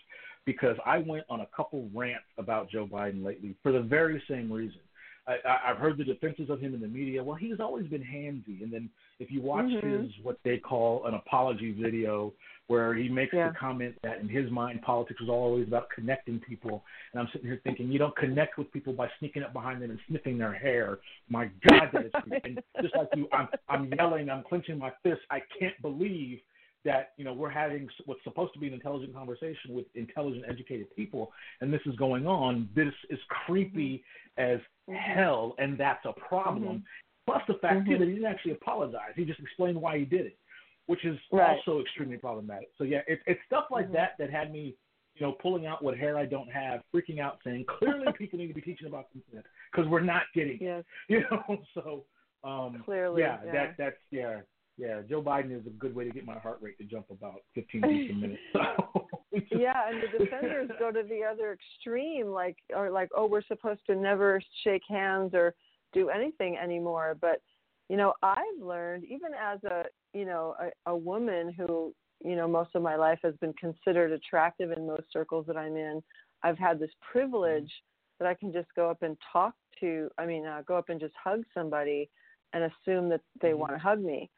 [0.44, 4.50] because I went on a couple rants about Joe Biden lately for the very same
[4.50, 4.80] reason.
[5.26, 7.22] I, I, I've heard the defenses of him in the media.
[7.22, 9.82] Well, he's always been handsy, and then if you watch Mhm.
[9.82, 12.32] his what they call an apology video,
[12.68, 13.50] where he makes Yeah.
[13.50, 17.46] the comment that in his mind politics was always about connecting people, and I'm sitting
[17.46, 20.52] here thinking you don't connect with people by sneaking up behind them and sniffing their
[20.52, 20.98] hair.
[21.28, 22.40] My God, that is creepy.
[22.44, 25.24] And just like you, I'm I'm yelling, I'm clenching my fists.
[25.30, 26.40] I can't believe
[26.84, 30.94] that you know we're having what's supposed to be an intelligent conversation with intelligent, educated
[30.94, 32.68] people, and this is going on.
[32.74, 34.04] This is creepy
[34.38, 36.78] as hell, and that's a problem.
[36.78, 36.82] Mhm.
[37.26, 37.98] Plus the fact too Mhm.
[37.98, 39.12] that he didn't actually apologize.
[39.16, 40.38] He just explained why he did it,
[40.86, 41.56] which is Right.
[41.58, 42.70] also extremely problematic.
[42.78, 44.76] So yeah, it's it's stuff like that that had me,
[45.16, 48.46] you know, pulling out what hair I don't have, freaking out, saying clearly people need
[48.48, 50.62] to be teaching about consent because we're not getting it.
[50.62, 52.04] yes You know, so
[52.44, 53.52] um, Clearly, yeah, yeah.
[53.52, 54.42] that that's yeah,
[54.76, 55.02] yeah.
[55.02, 57.80] Joe Biden is a good way to get my heart rate to jump about 15
[57.80, 58.38] beats a minute.
[58.52, 59.08] So,
[59.50, 63.80] yeah and the defenders go to the other extreme like or like oh we're supposed
[63.86, 65.54] to never shake hands or
[65.92, 67.16] do anything anymore.
[67.20, 67.40] But
[67.88, 72.48] you know i've learned even as a you know a, a woman who you know
[72.48, 76.02] most of my life has been considered attractive in most circles that i'm in
[76.42, 77.70] i've had this privilege
[78.18, 80.98] that i can just go up and talk to i mean uh, go up and
[80.98, 82.10] just hug somebody
[82.52, 83.58] and assume that they Mhm.
[83.58, 84.30] want to hug me.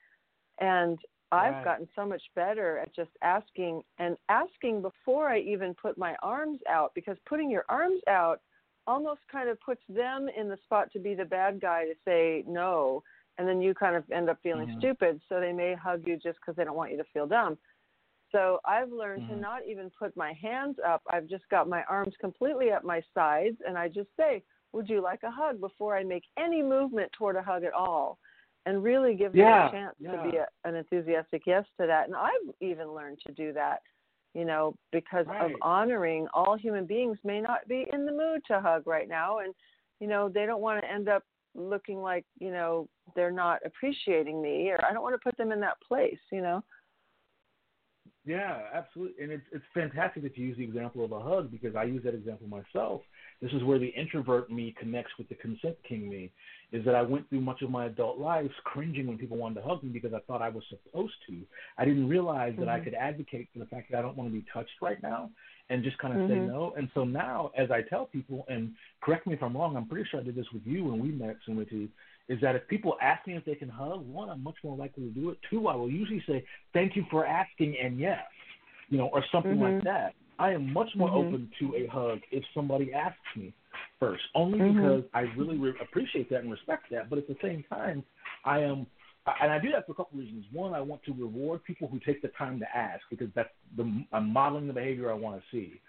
[0.60, 0.98] And
[1.30, 1.64] I've Right.
[1.64, 6.60] gotten so much better at just asking and asking before I even put my arms
[6.68, 8.40] out because putting your arms out
[8.86, 12.44] almost kind of puts them in the spot to be the bad guy to say
[12.46, 13.02] no
[13.36, 14.78] and then you kind of end up feeling Mhm.
[14.78, 17.58] stupid so they may hug you just because they don't want you to feel dumb.
[18.32, 19.40] So I've learned to Mhm.
[19.40, 21.02] not even put my hands up.
[21.10, 25.00] I've just got my arms completely at my sides and I just say, "Would you
[25.00, 28.18] like a hug?" before I make any movement toward a hug at all
[28.66, 32.06] and really give them Yeah, a chance to be a, an enthusiastic yes to that.
[32.06, 33.78] And I've even learned to do that,
[34.34, 35.40] you know, because Right.
[35.42, 39.38] of honoring all human beings may not be in the mood to hug right now.
[39.38, 39.54] And,
[40.00, 41.22] you know, they don't want to end up
[41.54, 45.50] looking like, you know, they're not appreciating me or I don't want to put them
[45.52, 46.62] in that place, you know?
[48.24, 49.22] Yeah, absolutely.
[49.22, 52.02] And it's it's fantastic that you use the example of a hug because I use
[52.04, 53.02] that example myself.
[53.40, 56.32] This is where the introvert me connects with the consent king me.
[56.72, 59.66] Is that I went through much of my adult life cringing when people wanted to
[59.66, 61.40] hug me because I thought I was supposed to.
[61.78, 62.84] I didn't realize that I Mhm.
[62.84, 65.30] could advocate for the fact that I don't want to be touched right now
[65.70, 66.46] and just kind of say Mhm.
[66.46, 66.74] no.
[66.76, 70.08] And so now, as I tell people, and correct me if I'm wrong, I'm pretty
[70.10, 71.88] sure I did this with you when we met, Sumati,
[72.28, 75.04] is that if people ask me if they can hug, one, I'm much more likely
[75.04, 75.38] to do it.
[75.48, 78.26] Two, I will usually say, thank you for asking and yes,
[78.90, 79.74] you know, or something Mhm.
[79.74, 80.14] like that.
[80.38, 81.14] I am much more Mhm.
[81.14, 83.52] open to a hug if somebody asks me
[83.98, 84.74] first, only Mhm.
[84.74, 87.10] because I really re- appreciate that and respect that.
[87.10, 88.04] But at the same time,
[88.44, 88.86] I am,
[89.40, 90.46] and I do that for a couple reasons.
[90.52, 94.06] One, I want to reward people who take the time to ask because that's the
[94.12, 95.80] I'm modeling the behavior I want to see.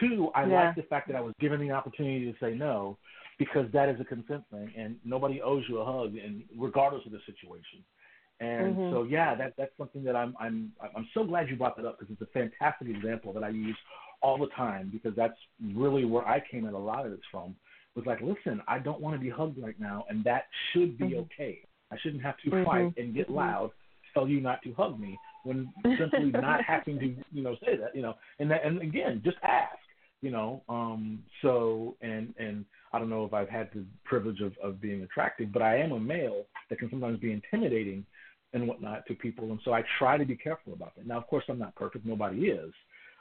[0.00, 0.66] Two, I Yeah.
[0.66, 2.98] like the fact that I was given the opportunity to say no
[3.38, 7.12] because that is a consent thing, and nobody owes you a hug, and regardless of
[7.12, 7.84] the situation.
[8.40, 8.90] And Mhm.
[8.90, 11.98] so, yeah, that that's something that I'm I'm I'm so glad you brought that up
[11.98, 13.76] because it's a fantastic example that I use
[14.22, 15.38] all the time because that's
[15.74, 17.56] really where I came at a lot of this from.
[17.96, 21.06] Was like, listen, I don't want to be hugged right now, and that should be
[21.06, 21.20] Mhm.
[21.22, 21.58] okay.
[21.90, 22.64] I shouldn't have to Mhm.
[22.64, 23.34] fight and get Mhm.
[23.34, 23.72] loud,
[24.14, 27.96] tell you not to hug me when simply not having to, you know, say that,
[27.96, 29.78] you know, and that, and again, just ask,
[30.20, 34.56] you know, um, so, and, and I don't know if I've had the privilege of,
[34.58, 38.04] of being attractive, but I am a male that can sometimes be intimidating
[38.52, 39.50] and whatnot to people.
[39.50, 41.06] And so I try to be careful about that.
[41.06, 42.06] Now, of course, I'm not perfect.
[42.06, 42.72] Nobody is.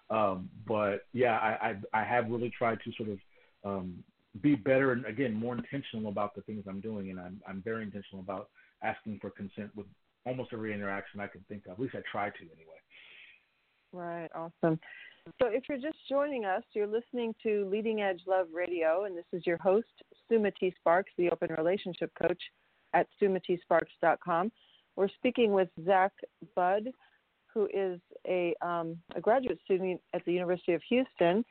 [0.10, 3.20] Um, but yeah, I, I, I have really tried to sort of,
[3.64, 4.04] um,
[4.42, 7.10] be better and again, more intentional about the things I'm doing.
[7.10, 8.50] And I'm, I'm very intentional about
[8.84, 9.88] asking for consent with
[10.26, 11.74] almost every interaction I can think of.
[11.74, 12.78] At least I try to anyway.
[13.92, 14.30] Right.
[14.36, 14.80] Awesome.
[15.42, 19.26] So, if you're just joining us, you're listening to Leading Edge Love Radio, and this
[19.34, 19.88] is your host,
[20.32, 22.42] Sumati Sparks, the Open Relationship Coach
[22.94, 24.52] at sumatisparks.com.
[24.98, 26.12] We're speaking with Zach
[26.56, 26.90] Budd,
[27.54, 31.46] who is a, um, a graduate student at the University of Houston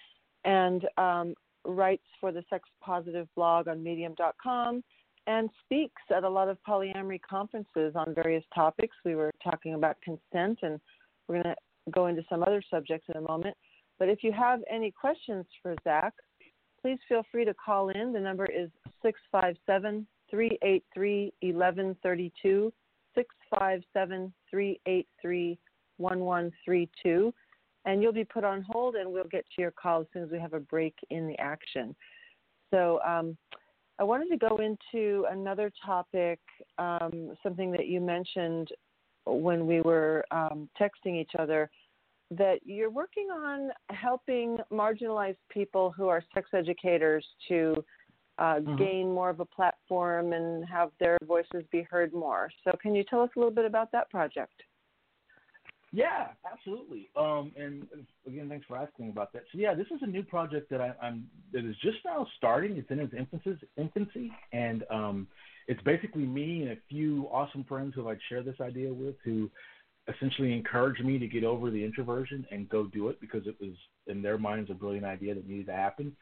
[0.45, 4.83] and um, writes for the Sex Positive blog on Medium.com
[5.29, 8.97] and speaks at a lot of polyamory conferences on various topics.
[9.05, 10.81] We were talking about consent, and
[11.29, 13.57] we're going to go into some other subjects in a moment.
[13.99, 16.15] But if you have any questions for Zach,
[16.83, 18.13] please feel free to call in.
[18.13, 18.71] The number is
[19.03, 22.73] 657 383 1132.
[23.17, 25.59] 657 383
[25.99, 27.35] 1132.
[27.85, 30.31] And you'll be put on hold, and we'll get to your call as soon as
[30.31, 31.95] we have a break in the action.
[32.73, 33.37] So, um,
[33.99, 36.39] I wanted to go into another topic,
[36.79, 38.69] um, something that you mentioned
[39.25, 41.71] when we were um, texting each other,
[42.31, 47.83] that you're working on helping marginalized people who are sex educators to
[48.39, 48.77] uh, mm-hmm.
[48.77, 52.51] gain more of a platform and have their voices be heard more.
[52.65, 54.63] So, can you tell us a little bit about that project?
[55.93, 57.09] Yeah, absolutely.
[57.17, 57.87] Um, and
[58.27, 59.45] again, thanks for asking about that.
[59.53, 62.77] So yeah, this is a new project that I, am that is just now starting.
[62.77, 65.27] It's in its infancy, infancy, and um,
[65.69, 69.51] it's basically me and a few awesome friends who I'd share this idea with, who
[70.15, 73.73] essentially encouraged me to get over the introversion and go do it because it was
[74.07, 76.15] in their minds a brilliant idea that needed to happen.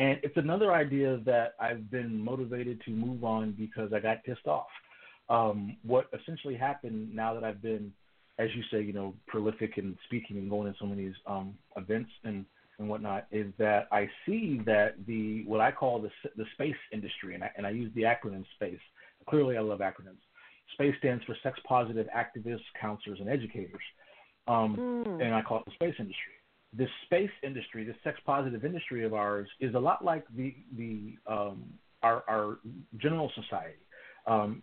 [0.00, 4.46] And it's another idea that I've been motivated to move on because I got pissed
[4.46, 4.66] off.
[5.28, 7.92] Um, what essentially happened now that I've been
[8.40, 12.10] as you say, you know, prolific in speaking and going to so many um, events
[12.24, 12.44] and
[12.78, 17.34] and whatnot, is that I see that the what I call the the space industry,
[17.34, 18.80] and I, and I use the acronym SPACE.
[19.28, 20.22] Clearly, I love acronyms.
[20.72, 23.82] SPACE stands for Sex Positive Activists, Counselors, and Educators,
[24.48, 25.22] um, mm.
[25.22, 26.32] and I call it the space industry.
[26.76, 31.16] The space industry, the sex positive industry of ours, is a lot like the the
[31.26, 31.64] um,
[32.02, 32.58] our our
[32.98, 33.78] general society.
[34.26, 34.62] Um,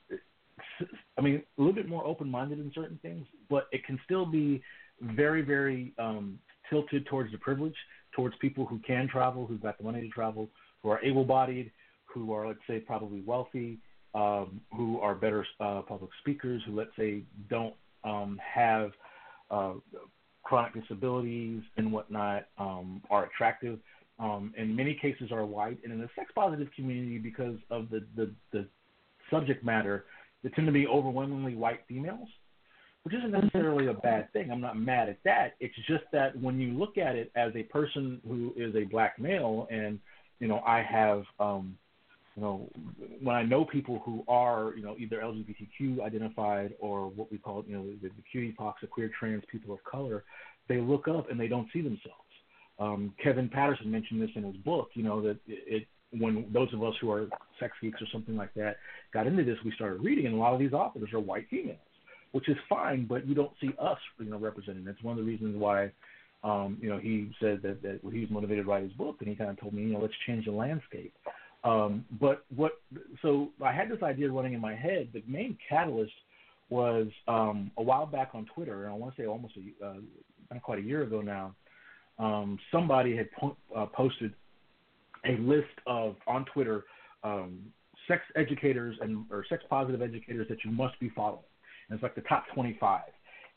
[1.17, 4.25] I mean, a little bit more open minded in certain things, but it can still
[4.25, 4.61] be
[5.01, 6.39] very, very um,
[6.69, 7.75] tilted towards the privilege,
[8.15, 10.49] towards people who can travel, who've got the money to travel,
[10.81, 11.71] who are able bodied,
[12.05, 13.79] who are, let's say, probably wealthy,
[14.15, 18.91] um, who are better uh, public speakers, who, let's say, don't um, have
[19.51, 19.73] uh,
[20.47, 23.79] chronic disabilities and whatnot, um, are attractive.
[24.17, 28.05] Um, in many cases, are white, and in the sex positive community, because of the,
[28.15, 28.65] the, the
[29.29, 30.05] subject matter,
[30.43, 32.29] they tend to be overwhelmingly white females,
[33.03, 34.49] which isn't necessarily a bad thing.
[34.49, 35.55] I'm not mad at that.
[35.59, 39.19] It's just that when you look at it as a person who is a black
[39.19, 39.99] male, and
[40.39, 41.77] you know, I have, um,
[42.37, 42.69] you know,
[43.21, 47.65] when I know people who are, you know, either LGBTQ identified or what we call,
[47.67, 50.23] you know, the, the QTPOCs, the queer trans people of color,
[50.69, 52.21] they look up and they don't see themselves.
[52.77, 56.71] Um, Kevin Patterson mentioned this in his book, you know, that it, it when those
[56.73, 57.27] of us who are
[57.59, 58.77] sex geeks or something like that
[59.13, 61.79] got into this, we started reading, and a lot of these authors are white females,
[62.33, 64.85] which is fine, but you don't see us, you know, represented.
[64.85, 65.91] That's one of the reasons why,
[66.43, 69.27] um, you know, he said that, that he was motivated to write his book, and
[69.27, 71.13] he kind of told me, you know, let's change the landscape.
[71.67, 72.73] Um, but what,
[73.21, 75.09] so I had this idea running in my head.
[75.13, 76.13] The main catalyst
[76.69, 80.59] was um, a while back on Twitter, and I want to say almost a, uh,
[80.61, 81.55] quite a year ago now.
[82.19, 84.33] Um, somebody had po- uh, posted
[85.25, 86.85] a list of on Twitter
[87.23, 87.59] um,
[88.07, 91.43] sex educators and or sex positive educators that you must be following.
[91.89, 93.01] And it's like the top 25.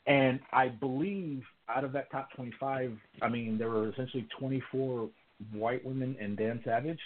[0.07, 5.09] And I believe out of that top 25, I mean there were essentially 24
[5.53, 6.99] white women and Dan Savage,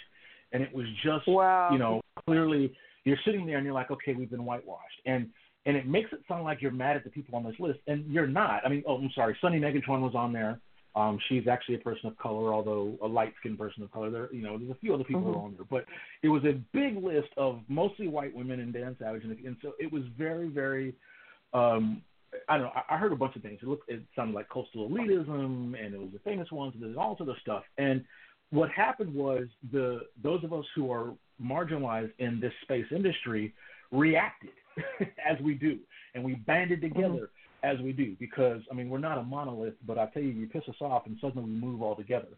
[0.52, 1.70] and it was just wow.
[1.72, 2.72] you know clearly
[3.04, 5.28] you're sitting there and you're like, okay, we've been whitewashed, and
[5.64, 8.04] and it makes it sound like you're mad at the people on this list, and
[8.10, 8.64] you're not.
[8.64, 10.60] I mean, oh, I'm sorry, Sunny Megatron was on there.
[10.94, 14.10] Um, she's actually a person of color, although a light-skinned person of color.
[14.10, 15.40] There, you know, there's a few other people mm-hmm.
[15.40, 15.84] on there, but
[16.22, 19.72] it was a big list of mostly white women and Dan Savage, and, and so
[19.78, 20.94] it was very, very.
[21.52, 22.02] Um,
[22.48, 22.72] I don't know.
[22.74, 23.58] I, I heard a bunch of things.
[23.62, 27.16] It looked, it sounded like coastal elitism, and it was the famous ones, and all
[27.16, 27.62] sorts of stuff.
[27.76, 28.04] And
[28.50, 33.52] what happened was the those of us who are marginalized in this space industry
[33.92, 34.50] reacted
[35.00, 35.78] as we do,
[36.14, 37.08] and we banded together.
[37.08, 37.24] Mm-hmm
[37.62, 40.46] as we do because I mean we're not a monolith, but I tell you, you
[40.46, 42.28] piss us off and suddenly we move all together.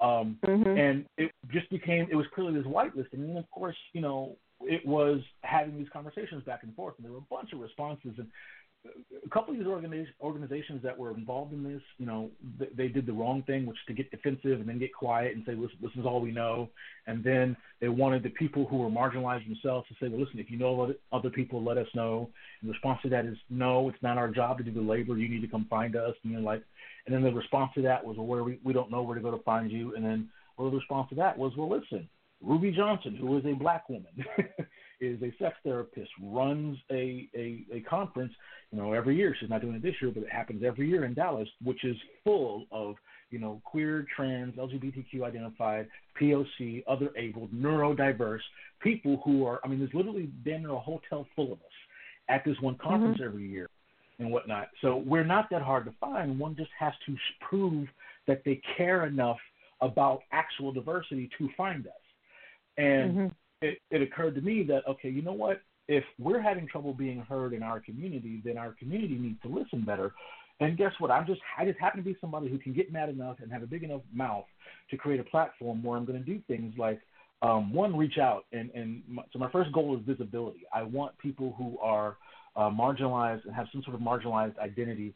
[0.00, 0.76] Um, mm-hmm.
[0.76, 4.36] And it just became it was clearly this whitelisting, and then of course you know
[4.60, 8.12] it was having these conversations back and forth, and there were a bunch of responses,
[8.18, 8.26] and
[9.24, 12.88] a couple of these organiz- organizations that were involved in this, you know, they, they
[12.88, 15.78] did the wrong thing, which to get defensive and then get quiet and say, listen,
[15.80, 16.68] this is all we know.
[17.06, 20.50] And then they wanted the people who were marginalized themselves to say, well, listen, if
[20.50, 22.28] you know other people, let us know.
[22.60, 25.16] And the response to that is, no, it's not our job to do the labor.
[25.16, 26.14] You need to come find us.
[26.22, 26.62] And you're like,
[27.06, 29.22] and then the response to that was, well, where we, we don't know where to
[29.22, 29.94] go to find you.
[29.94, 32.08] And then, well, the response to that was, well, listen,
[32.42, 34.12] Ruby Johnson, who is a black woman,
[35.00, 38.32] is a sex therapist, runs a, a, a conference,
[38.70, 39.36] you know, every year.
[39.38, 41.96] She's not doing it this year, but it happens every year in Dallas, which is
[42.22, 42.96] full of,
[43.30, 45.88] you know, queer, trans, LGBTQ identified,
[46.20, 48.40] POC, other abled, neurodiverse
[48.80, 51.74] people who are, I mean, there's literally damn near a hotel full of us
[52.28, 53.28] at this one conference mm-hmm.
[53.28, 53.68] every year
[54.18, 54.68] and whatnot.
[54.80, 56.38] So we're not that hard to find.
[56.38, 57.88] One just has to prove
[58.26, 59.38] that they care enough
[59.80, 61.92] about actual diversity to find us.
[62.76, 63.26] And mm-hmm.
[63.64, 65.60] It, it occurred to me that, okay, you know what?
[65.88, 69.84] If we're having trouble being heard in our community, then our community needs to listen
[69.84, 70.12] better.
[70.60, 71.10] And guess what?
[71.10, 73.62] I'm just I just happen to be somebody who can get mad enough and have
[73.62, 74.44] a big enough mouth
[74.90, 77.00] to create a platform where I'm going to do things like
[77.42, 80.60] um, one, reach out, and and my, so my first goal is visibility.
[80.72, 82.16] I want people who are
[82.56, 85.12] uh, marginalized and have some sort of marginalized identity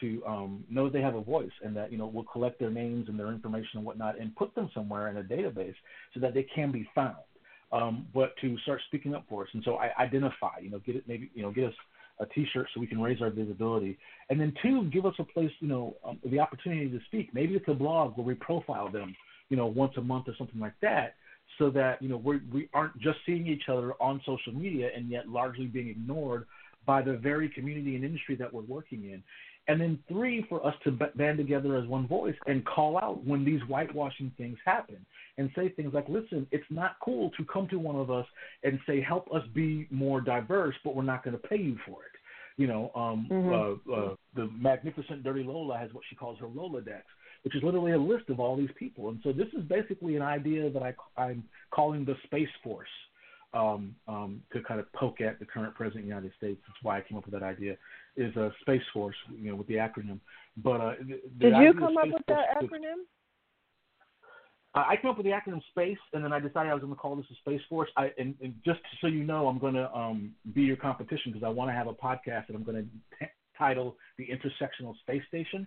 [0.00, 3.08] to um, know they have a voice and that you know we'll collect their names
[3.08, 5.74] and their information and whatnot and put them somewhere in a database
[6.14, 7.16] so that they can be found.
[7.72, 10.96] Um, but to start speaking up for us, and so I identify, you know, get
[10.96, 11.74] it maybe you know get us
[12.20, 13.98] a T-shirt so we can raise our visibility,
[14.28, 17.30] and then two, give us a place, you know, um, the opportunity to speak.
[17.32, 19.16] Maybe it's a blog where we profile them,
[19.48, 21.14] you know, once a month or something like that,
[21.58, 25.10] so that you know we we aren't just seeing each other on social media and
[25.10, 26.46] yet largely being ignored
[26.86, 29.22] by the very community and industry that we're working in.
[29.68, 33.44] And then three, for us to band together as one voice and call out when
[33.44, 34.96] these whitewashing things happen
[35.38, 38.26] and say things like, listen, it's not cool to come to one of us
[38.64, 42.02] and say, help us be more diverse, but we're not going to pay you for
[42.02, 42.10] it.
[42.56, 43.90] You know, um, mm-hmm.
[43.90, 47.02] uh, uh, the magnificent Dirty Lola has what she calls her Rolodex,
[47.44, 49.08] which is literally a list of all these people.
[49.08, 52.88] And so this is basically an idea that I, I'm calling the Space Force
[53.54, 56.60] um, um, to kind of poke at the current president of the United States.
[56.66, 57.76] That's why I came up with that idea.
[58.16, 60.18] Is a Space Force, you know, with the acronym.
[60.56, 63.04] But uh, the, the did you come up with that acronym?
[64.74, 66.94] Uh, I came up with the acronym SPACE, and then I decided I was going
[66.94, 67.90] to call this a Space Force.
[67.96, 71.44] I, and, and just so you know, I'm going to um, be your competition because
[71.44, 75.22] I want to have a podcast that I'm going to t- title the Intersectional Space
[75.28, 75.66] Station.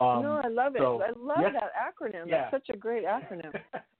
[0.00, 0.78] Um, no, I love it.
[0.78, 2.26] So, I love yes, that acronym.
[2.26, 2.48] Yeah.
[2.50, 3.52] That's such a great acronym.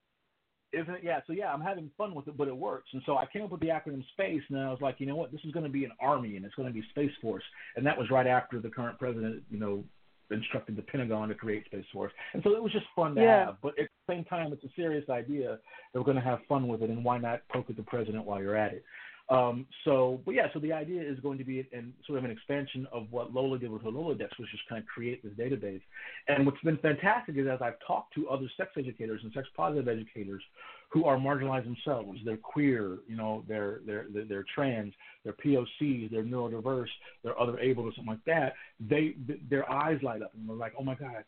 [0.72, 1.00] Isn't it?
[1.02, 1.20] Yeah.
[1.26, 2.90] So yeah, I'm having fun with it, but it works.
[2.92, 5.16] And so I came up with the acronym SPACE, and I was like, you know
[5.16, 7.42] what, this is going to be an army, and it's going to be Space Force.
[7.76, 9.84] And that was right after the current president, you know,
[10.30, 12.12] instructed the Pentagon to create Space Force.
[12.34, 13.46] And so it was just fun to yeah.
[13.46, 13.56] have.
[13.62, 15.58] But at the same time, it's a serious idea
[15.92, 18.24] that we're going to have fun with it, and why not poke at the president
[18.24, 18.84] while you're at it?
[19.30, 22.32] Um, so, but yeah, so the idea is going to be in sort of an
[22.32, 25.80] expansion of what Lola did with her Rolodex, which is kind of create this database.
[26.26, 29.86] And what's been fantastic is as I've talked to other sex educators and sex positive
[29.86, 30.42] educators
[30.88, 36.10] who are marginalized themselves, they're queer, you know, they're they're they're, they're trans, they're POC,
[36.10, 36.88] they're neurodiverse,
[37.22, 38.54] they're other able or something like that.
[38.80, 39.14] They
[39.48, 41.22] their eyes light up and they're like, oh my god,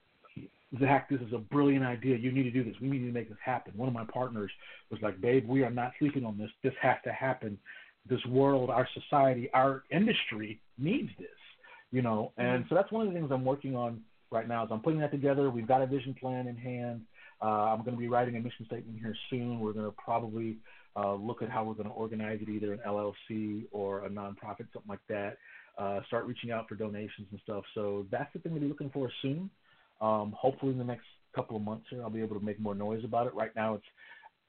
[0.81, 2.17] Zach, this is a brilliant idea.
[2.17, 2.75] You need to do this.
[2.81, 3.75] We need to make this happen.
[3.77, 4.51] One of my partners
[4.91, 6.51] was like, Babe, we are not sleeping on this.
[6.63, 7.59] This has to happen
[8.09, 11.29] this world, our society, our industry needs this,
[11.91, 12.33] you know.
[12.37, 12.69] And mm-hmm.
[12.69, 14.01] so that's one of the things I'm working on
[14.31, 14.65] right now.
[14.65, 15.51] Is I'm putting that together.
[15.51, 17.03] We've got a vision plan in hand.
[17.41, 19.61] Uh, I'm going to be writing a mission statement here soon.
[19.61, 20.59] We're going to probably
[20.97, 24.67] uh, look at how we're going to organize it, either an LLC or a nonprofit,
[24.73, 25.39] something like that.
[25.79, 27.65] Uh, start reaching out for donations and stuff.
[27.75, 29.51] So that's the thing to be looking for soon.
[30.01, 32.75] Um, hopefully, in the next couple of months here, I'll be able to make more
[32.75, 33.35] noise about it.
[33.35, 33.85] Right now, it's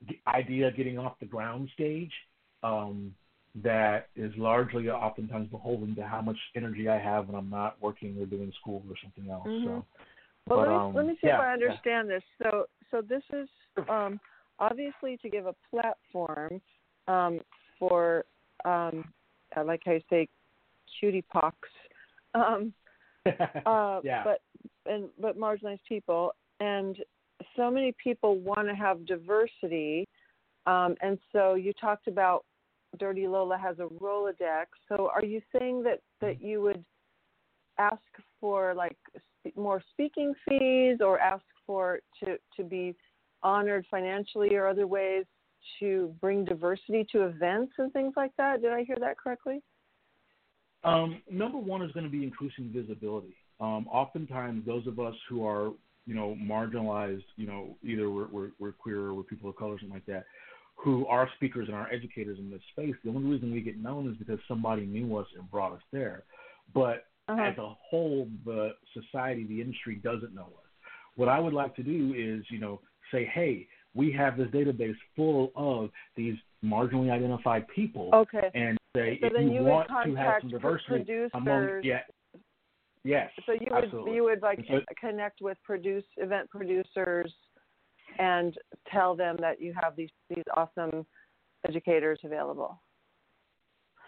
[0.08, 2.12] the idea getting off the ground stage.
[2.62, 3.14] Um,
[3.62, 8.18] that is largely oftentimes beholden to how much energy I have when I'm not working
[8.20, 9.48] or doing school or something else.
[9.48, 9.66] Mm-hmm.
[9.66, 9.86] So,
[10.48, 12.16] well, but, let, me, um, let me see yeah, if I understand yeah.
[12.16, 12.24] this.
[12.42, 13.48] So, so this is
[13.90, 14.20] um,
[14.60, 16.62] obviously to give a platform
[17.08, 17.40] um,
[17.78, 18.26] for,
[18.66, 19.06] um,
[19.56, 20.28] I like how you say,
[21.00, 21.58] cutie pox,
[22.34, 22.74] um,
[23.26, 24.24] uh, yeah.
[24.24, 24.42] but
[24.86, 26.98] and but marginalized people, and
[27.56, 30.08] so many people want to have diversity,
[30.66, 32.44] um, and so you talked about
[33.00, 34.66] Dirty Lola has a Rolodex.
[34.88, 36.84] So are you saying that that you would
[37.78, 38.02] ask
[38.40, 38.98] for like
[39.56, 42.96] more speaking fees or ask for to to be
[43.42, 45.26] honored financially or other ways
[45.80, 48.62] to bring diversity to events and things like that?
[48.62, 49.62] Did I hear that correctly?
[50.84, 53.36] Um, number one is going to be increasing visibility.
[53.60, 55.72] Um, oftentimes, those of us who are,
[56.06, 59.78] you know, marginalized, you know, either we're, we're, we're queer or we're people of color,
[59.80, 60.26] something like that,
[60.76, 64.10] who are speakers and are educators in this space, the only reason we get known
[64.10, 66.24] is because somebody knew us and brought us there.
[66.74, 67.42] But uh-huh.
[67.42, 70.70] as a whole, the society, the industry doesn't know us.
[71.16, 74.96] What I would like to do is, you know, say, hey, we have this database
[75.16, 78.10] full of these marginally identified people.
[78.14, 78.50] Okay.
[78.54, 82.00] And say, so if you, you want to have some diversity among, yeah,
[83.04, 83.30] yes.
[83.46, 84.16] So you would absolutely.
[84.16, 87.32] you would like so, connect with produce event producers
[88.20, 88.58] and
[88.92, 91.06] tell them that you have these these awesome
[91.68, 92.80] educators available.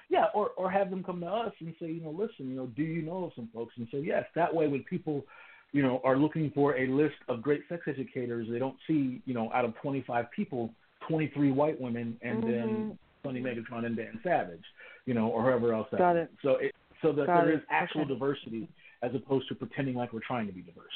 [0.09, 2.67] Yeah, or or have them come to us and say, you know, listen, you know,
[2.67, 3.73] do you know of some folks?
[3.77, 4.25] And say yes.
[4.35, 5.25] That way, when people,
[5.71, 9.33] you know, are looking for a list of great sex educators, they don't see, you
[9.33, 10.69] know, out of 25 people,
[11.07, 12.51] 23 white women, and mm-hmm.
[12.51, 14.63] then Sunny Megatron and Dan Savage,
[15.05, 15.87] you know, or whoever else.
[15.91, 16.25] That Got is.
[16.25, 16.29] it.
[16.43, 17.57] So it so that Got there it.
[17.57, 18.13] is actual okay.
[18.13, 18.69] diversity
[19.01, 20.87] as opposed to pretending like we're trying to be diverse.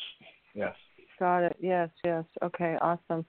[0.53, 0.75] Yes.
[1.19, 1.57] Got it.
[1.59, 2.23] Yes, yes.
[2.41, 3.25] Okay, awesome.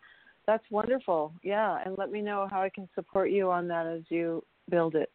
[0.47, 1.33] That's wonderful.
[1.43, 4.95] Yeah, and let me know how I can support you on that as you build
[4.95, 5.11] it.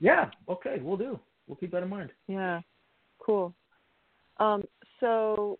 [0.00, 0.30] Yeah.
[0.48, 1.18] Okay, we'll do.
[1.46, 2.10] We'll keep that in mind.
[2.28, 2.60] Yeah.
[3.18, 3.54] Cool.
[4.38, 4.64] Um,
[5.00, 5.58] so,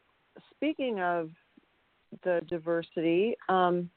[0.50, 1.30] speaking of
[2.24, 3.88] the diversity, um,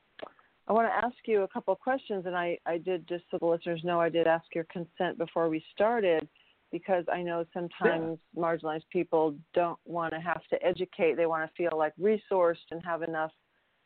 [0.68, 3.38] I want to ask you a couple of questions, and I, I did just so
[3.38, 6.28] the listeners know I did ask your consent before we started
[6.72, 8.41] because I know sometimes yeah.
[8.41, 11.15] marginalized people don't want to have to educate.
[11.15, 13.32] They want to feel like resourced and have enough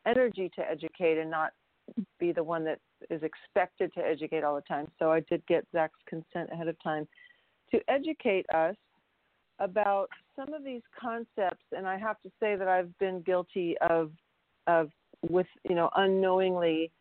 [0.06, 1.52] energy to educate and not
[2.20, 2.80] be the one that
[3.10, 4.88] is expected to educate all the time.
[5.00, 7.08] So I did get Zach's consent ahead of time
[7.72, 8.76] to educate us
[9.60, 14.12] about some of these concepts and I have to say that I've been guilty of
[14.68, 14.90] of
[15.30, 16.92] with you know unknowingly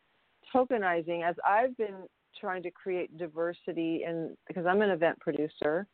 [0.55, 2.05] tokenizing as I've been
[2.39, 5.87] trying to create diversity and because I'm an event producer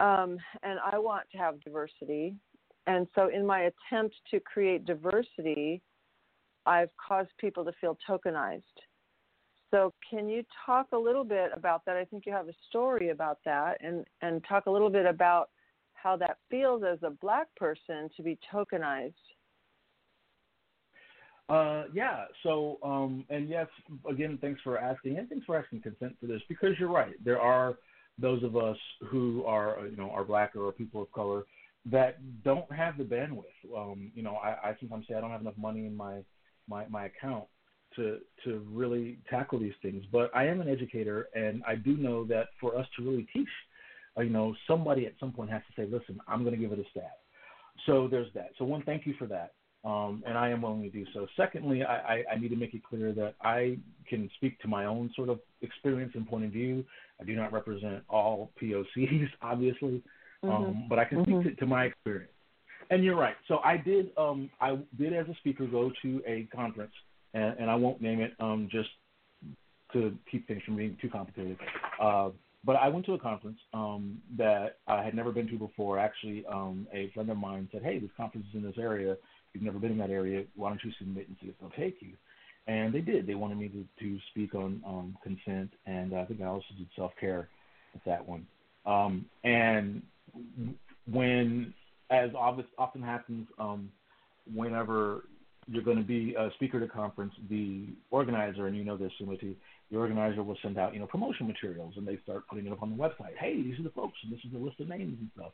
[0.00, 2.34] um, and I want to have diversity.
[2.86, 5.82] And so in my attempt to create diversity
[6.66, 8.62] I've caused people to feel tokenized.
[9.70, 11.96] So can you talk a little bit about that?
[11.96, 15.50] I think you have a story about that and and talk a little bit about
[15.94, 19.14] how that feels as a black person to be tokenized
[21.48, 22.24] uh, yeah.
[22.42, 23.66] So, um, and yes,
[24.08, 27.14] again, thanks for asking, and thanks for asking consent for this because you're right.
[27.22, 27.76] There are
[28.18, 28.78] those of us
[29.08, 31.44] who are, you know, are black or people of color
[31.90, 33.76] that don't have the bandwidth.
[33.76, 36.20] Um, you know, I, I sometimes say I don't have enough money in my
[36.66, 37.44] my my account
[37.96, 40.04] to to really tackle these things.
[40.10, 43.48] But I am an educator, and I do know that for us to really teach,
[44.16, 46.72] uh, you know, somebody at some point has to say, "Listen, I'm going to give
[46.72, 47.10] it a stab."
[47.84, 48.52] So there's that.
[48.56, 49.52] So one, thank you for that
[49.84, 51.26] um, and I am willing to do so.
[51.36, 53.76] Secondly, I, I, I, need to make it clear that I
[54.08, 56.84] can speak to my own sort of experience and point of view.
[57.20, 60.02] I do not represent all POCs, obviously,
[60.42, 60.50] mm-hmm.
[60.50, 61.40] um, but I can mm-hmm.
[61.42, 62.32] speak to, to, my experience.
[62.90, 63.36] And you're right.
[63.46, 64.10] So I did.
[64.16, 66.92] Um, I did as a speaker go to a conference,
[67.34, 68.88] and, and I won't name it, um, just
[69.92, 71.58] to keep things from being too complicated.
[72.00, 72.30] Uh,
[72.64, 75.98] but I went to a conference um, that I had never been to before.
[75.98, 79.16] Actually, um, a friend of mine said, "Hey, this conference is in this area
[79.54, 82.00] you've never been in that area, why don't you submit and see if they'll take
[82.00, 82.12] you?
[82.66, 83.26] And they did.
[83.26, 86.88] They wanted me to, to speak on um, consent, and I think I also did
[86.96, 87.48] self care
[87.92, 88.46] with that one.
[88.86, 90.02] Um, and
[91.10, 91.74] when,
[92.10, 93.90] as often happens, um,
[94.52, 95.24] whenever
[95.66, 99.12] you're going to be a speaker at a conference, the organizer, and you know this,
[99.20, 99.56] Sumati,
[99.90, 102.82] the organizer will send out, you know, promotion materials, and they start putting it up
[102.82, 103.36] on the website.
[103.38, 105.52] Hey, these are the folks, and this is the list of names and stuff.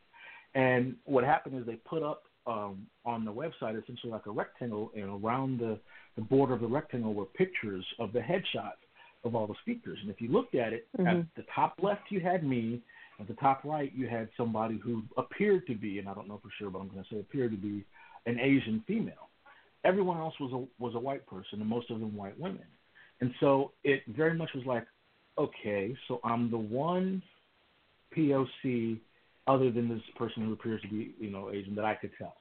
[0.54, 4.90] And what happened is they put up um, on the website essentially like a rectangle,
[4.94, 5.78] and around the,
[6.16, 8.82] the border of the rectangle were pictures of the headshots
[9.24, 9.98] of all the speakers.
[10.02, 11.06] And if you looked at it, mm-hmm.
[11.06, 12.80] at the top left you had me,
[13.20, 16.40] at the top right you had somebody who appeared to be, and I don't know
[16.42, 17.84] for sure, but I'm going to say appeared to be
[18.26, 19.28] an Asian female.
[19.84, 22.64] Everyone else was a was a white person, and most of them white women.
[23.20, 24.86] And so it very much was like,
[25.38, 27.22] okay, so I'm the one
[28.16, 28.98] POC
[29.46, 32.34] other than this person who appears to be, you know, Asian that I could tell.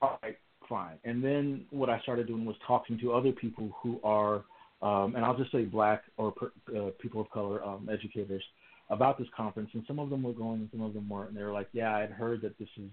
[0.00, 0.36] All right,
[0.68, 0.96] fine.
[1.04, 4.44] And then what I started doing was talking to other people who are,
[4.82, 6.32] um, and I'll just say black or
[6.76, 8.42] uh, people of color um, educators
[8.90, 9.70] about this conference.
[9.74, 11.30] And some of them were going, and some of them weren't.
[11.30, 12.90] And they were like, "Yeah, I had heard that this is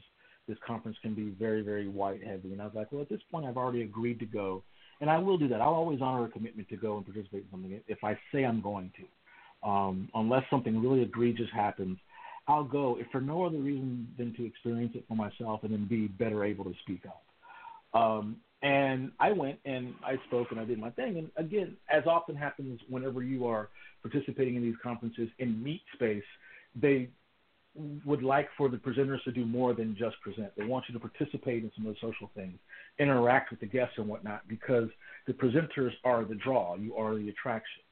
[0.47, 3.21] this conference can be very, very white heavy." And I was like, "Well, at this
[3.32, 4.63] point, I've already agreed to go,
[5.01, 5.61] and I will do that.
[5.61, 8.61] I'll always honor a commitment to go and participate in something if I say I'm
[8.61, 11.97] going to, um, unless something really egregious happens."
[12.48, 15.86] I'll go if for no other reason than to experience it for myself and then
[15.86, 17.24] be better able to speak up.
[18.00, 21.18] Um, and I went and I spoke and I did my thing.
[21.18, 23.70] And again, as often happens whenever you are
[24.02, 26.24] participating in these conferences in meet space,
[26.76, 27.10] they
[28.06, 30.50] would like for the presenters to do more than just present.
[30.58, 32.58] They want you to participate in some of the social things,
[33.00, 34.88] interact with the guests and whatnot, because
[35.28, 36.76] the presenters are the draw.
[36.76, 37.84] You are the attraction.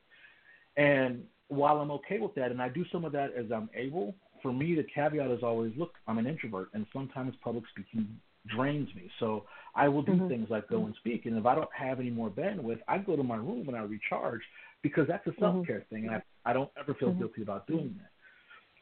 [0.77, 4.15] And while I'm okay with that, and I do some of that as I'm able,
[4.43, 8.07] for me the caveat is always, look, I'm an introvert, and sometimes public speaking
[8.55, 9.09] drains me.
[9.19, 10.27] So I will do mm-hmm.
[10.27, 13.15] things like go and speak, and if I don't have any more bandwidth, I go
[13.15, 14.41] to my room and I recharge
[14.83, 15.95] because that's a self care mm-hmm.
[15.95, 17.19] thing, and I I don't ever feel mm-hmm.
[17.19, 18.09] guilty about doing that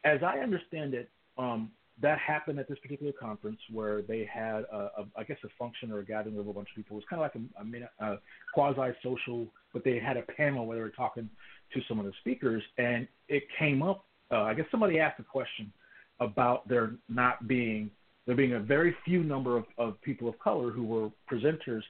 [0.03, 4.89] as I understand it, um, that happened at this particular conference where they had, a,
[4.97, 6.97] a, I guess, a function or a gathering of a bunch of people.
[6.97, 8.20] It was kind of like a, a, a
[8.53, 11.30] quasi-social, but they had a panel where they were talking
[11.74, 14.05] to some of the speakers, and it came up.
[14.32, 15.71] Uh, I guess somebody asked a question
[16.19, 17.89] about there not being
[18.27, 21.82] there being a very few number of, of people of color who were presenters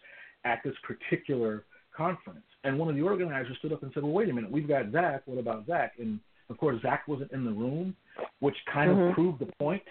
[0.46, 1.66] at this particular
[1.96, 2.46] conference.
[2.64, 4.92] And one of the organizers stood up and said, "Well, wait a minute, we've got
[4.92, 5.24] Zach.
[5.26, 6.20] What about Zach?" And
[6.50, 7.96] of course, Zach wasn't in the room,
[8.40, 9.10] which kind mm-hmm.
[9.10, 9.84] of proved the point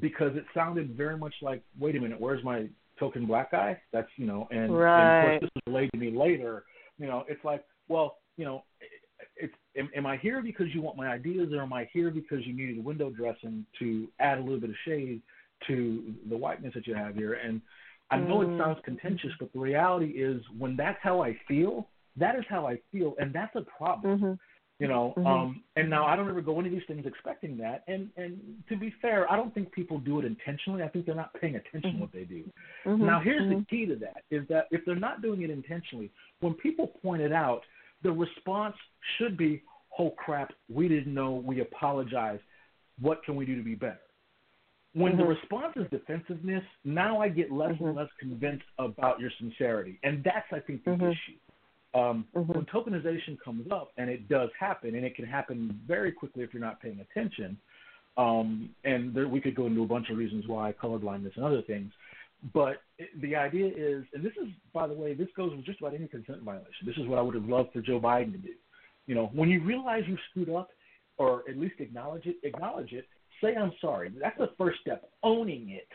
[0.00, 2.68] because it sounded very much like, wait a minute, where's my
[2.98, 3.80] token black guy?
[3.92, 4.98] That's you know, and, right.
[4.98, 6.64] and of course this is relayed to me later.
[6.98, 8.64] You know, it's like, well, you know,
[9.36, 12.46] it's am, am I here because you want my ideas, or am I here because
[12.46, 15.20] you needed window dressing to add a little bit of shade
[15.66, 17.34] to the whiteness that you have here?
[17.34, 17.60] And
[18.10, 18.54] I know mm.
[18.54, 22.66] it sounds contentious, but the reality is, when that's how I feel, that is how
[22.66, 24.18] I feel, and that's a problem.
[24.18, 24.32] Mm-hmm.
[24.78, 25.26] You know, mm-hmm.
[25.26, 27.82] um, and now I don't ever go into these things expecting that.
[27.88, 30.82] And and to be fair, I don't think people do it intentionally.
[30.82, 32.00] I think they're not paying attention mm-hmm.
[32.00, 32.44] what they do.
[32.84, 33.06] Mm-hmm.
[33.06, 33.60] Now here's mm-hmm.
[33.60, 36.10] the key to that: is that if they're not doing it intentionally,
[36.40, 37.62] when people point it out,
[38.02, 38.76] the response
[39.16, 39.62] should be,
[39.98, 41.32] "Oh crap, we didn't know.
[41.32, 42.40] We apologize.
[43.00, 44.00] What can we do to be better?"
[44.92, 45.30] When the Mm-hmm.
[45.30, 47.96] response is defensiveness, now I get less and Mhm.
[47.96, 51.12] less convinced about your sincerity, and that's I think the Mhm.
[51.12, 51.38] issue.
[51.94, 52.54] Um, Mhm.
[52.54, 56.52] When tokenization comes up, and it does happen, and it can happen very quickly if
[56.52, 57.58] you're not paying attention,
[58.16, 61.62] um, and there, we could go into a bunch of reasons why colorblindness and other
[61.62, 61.92] things.
[62.54, 62.82] But
[63.20, 66.06] the idea is, and this is, by the way, this goes with just about any
[66.06, 66.86] consent violation.
[66.86, 68.52] This is what I would have loved for Joe Biden to do.
[69.06, 70.70] You know, when you realize you screwed up,
[71.18, 73.06] or at least acknowledge it, acknowledge it.
[73.42, 74.12] Say I'm sorry.
[74.20, 75.08] That's the first step.
[75.22, 75.88] Owning it.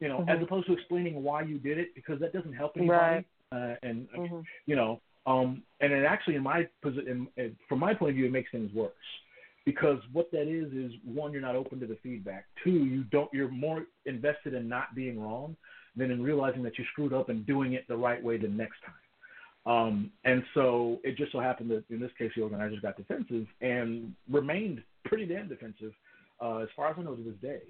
[0.00, 0.28] You know, Mhm.
[0.28, 2.98] as opposed to explaining why you did it, because that doesn't help anybody.
[2.98, 3.26] Right.
[3.52, 4.44] Uh, and Mhm.
[4.66, 7.28] you know, um, and it actually, in my position,
[7.68, 9.21] from my point of view, it makes things worse
[9.64, 12.46] because what that is is one, you're not open to the feedback.
[12.64, 15.56] Two, you don't, you're more invested in not being wrong
[15.96, 18.76] than in realizing that you screwed up and doing it the right way the next
[18.84, 18.94] time.
[19.64, 23.46] Um, and so it just so happened that in this case, the organizers got defensive
[23.60, 25.92] and remained pretty damn defensive,
[26.42, 27.60] uh, as far as I know to this day.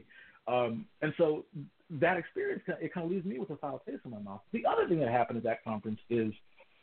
[0.48, 1.44] Um, and so
[1.90, 4.40] that experience, it kind of leaves me with a foul taste in my mouth.
[4.52, 6.32] The other thing that happened at that conference is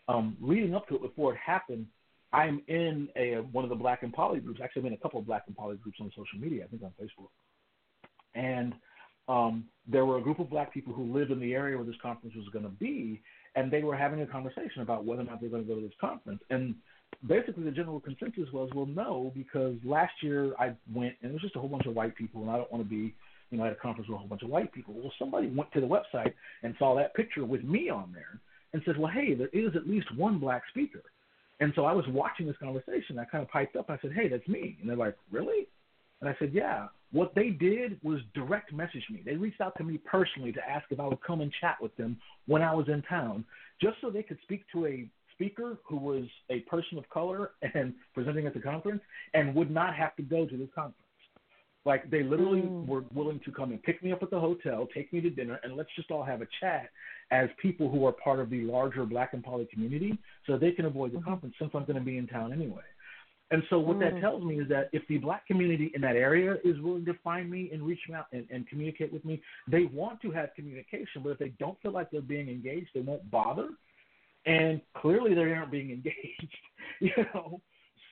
[0.07, 1.87] um, leading up to it, before it happened,
[2.31, 4.59] I'm in a one of the Black and Poly groups.
[4.63, 6.63] Actually, I'm in a couple of Black and Poly groups on social media.
[6.63, 7.29] I think on Facebook.
[8.35, 8.73] And
[9.27, 11.95] um, there were a group of Black people who lived in the area where this
[12.01, 13.21] conference was going to be,
[13.55, 15.79] and they were having a conversation about whether or not they were going to go
[15.79, 16.41] to this conference.
[16.49, 16.75] And
[17.27, 21.41] basically, the general consensus was, well, no, because last year I went and it was
[21.41, 23.15] just a whole bunch of white people, and I don't want to be,
[23.49, 24.93] you know, at a conference with a whole bunch of white people.
[24.93, 28.39] Well, somebody went to the website and saw that picture with me on there
[28.73, 31.01] and said, well, hey, there is at least one black speaker.
[31.59, 33.19] And so I was watching this conversation.
[33.19, 33.89] I kind of piped up.
[33.89, 34.77] I said, hey, that's me.
[34.79, 35.67] And they're like, really?
[36.21, 36.87] And I said, yeah.
[37.11, 39.23] What they did was direct message me.
[39.25, 41.95] They reached out to me personally to ask if I would come and chat with
[41.97, 43.43] them when I was in town,
[43.81, 47.93] just so they could speak to a speaker who was a person of color and
[48.13, 49.01] presenting at the conference
[49.33, 51.08] and would not have to go to this conference.
[51.85, 52.87] Like they literally Mm.
[52.87, 55.59] were willing to come and pick me up at the hotel, take me to dinner,
[55.63, 56.89] and let's just all have a chat
[57.31, 60.85] as people who are part of the larger Black and Poly community, so they can
[60.85, 61.23] avoid the Mhm.
[61.23, 62.83] conference since I'm going to be in town anyway.
[63.51, 64.21] And so what that Mm.
[64.21, 67.49] tells me is that if the black community in that area is willing to find
[67.49, 71.23] me and reach me out and, and communicate with me, they want to have communication.
[71.23, 73.69] But if they don't feel like they're being engaged, they won't bother.
[74.45, 76.57] And clearly they aren't being engaged,
[76.99, 77.59] you know.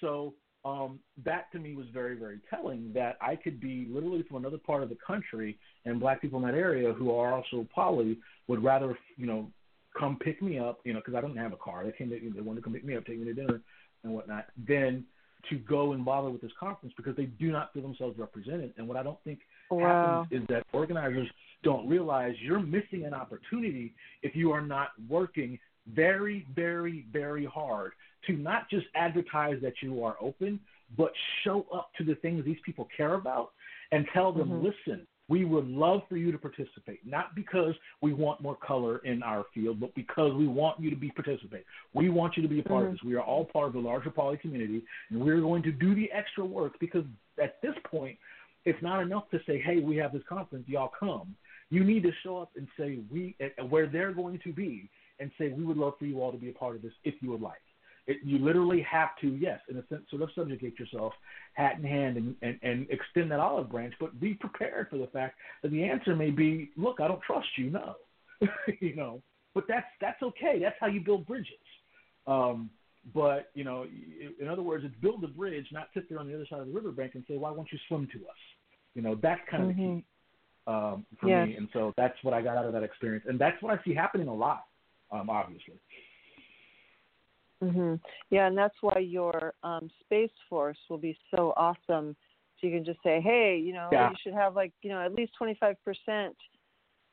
[0.02, 0.34] So
[0.66, 4.58] um, that to me was very, very telling that I could be literally from another
[4.58, 8.64] part of the country, and black people in that area who are also poly would
[8.64, 9.52] rather, you know,
[9.98, 11.84] come pick me up, you know, because I don't have a car.
[11.84, 13.62] They came, to, they wanted to come pick me up, take me to dinner,
[14.04, 14.46] and whatnot.
[14.68, 15.06] Then
[15.50, 18.74] to go and bother with this conference because they do not feel themselves represented.
[18.78, 19.40] And what I don't think
[19.70, 20.26] Wow.
[20.30, 21.28] happens is that organizers
[21.64, 23.94] don't realize you're missing an opportunity
[24.24, 25.60] if you are not working
[25.94, 27.94] very, very, very hard
[28.26, 30.60] to not just advertise that you are open,
[30.98, 31.12] but
[31.44, 33.52] show up to the things these people care about
[33.92, 34.64] and tell them, Mhm.
[34.64, 39.22] listen, We would love for you to participate, not because we want more color in
[39.24, 41.66] our field, but because we want you to be participate.
[41.94, 42.88] We want you to be a part Mhm.
[42.88, 43.04] of this.
[43.04, 46.10] We are all part of the larger poly community, and we're going to do the
[46.14, 47.04] extra work because
[47.38, 48.18] at this point,
[48.64, 51.36] it's not enough to say, "Hey, we have this conference, y'all come."
[51.70, 53.36] You need to show up and say we
[53.68, 54.90] where they're going to be,
[55.20, 57.22] and say we would love for you all to be a part of this if
[57.22, 57.62] you would like.
[58.08, 61.14] It, you literally have to, yes, in a sense, sort of subjugate yourself,
[61.54, 65.08] hat in hand, and, and, and extend that olive branch, but be prepared for the
[65.08, 67.96] fact that the answer may be, look, I don't trust you, no,
[68.80, 69.22] you know.
[69.54, 70.60] But that's that's okay.
[70.62, 71.54] That's how you build bridges.
[72.28, 72.70] Um,
[73.14, 73.86] but you know,
[74.40, 76.68] in other words, it's build a bridge, not sit there on the other side of
[76.68, 78.38] the riverbank and say, why won't you swim to us?
[78.94, 79.76] You know, that's kind of Mhm.
[79.76, 80.06] the key
[80.68, 81.48] um, for Yes.
[81.48, 81.56] me.
[81.56, 83.94] And so that's what I got out of that experience, and that's what I see
[83.94, 84.66] happening a lot,
[85.12, 85.80] um, obviously.
[87.62, 87.96] Hmm
[88.30, 92.16] Yeah, and that's why your um, space force will be so awesome.
[92.60, 94.10] So you can just say, hey, you know, Yeah.
[94.10, 95.76] you should have like, you know, at least 25%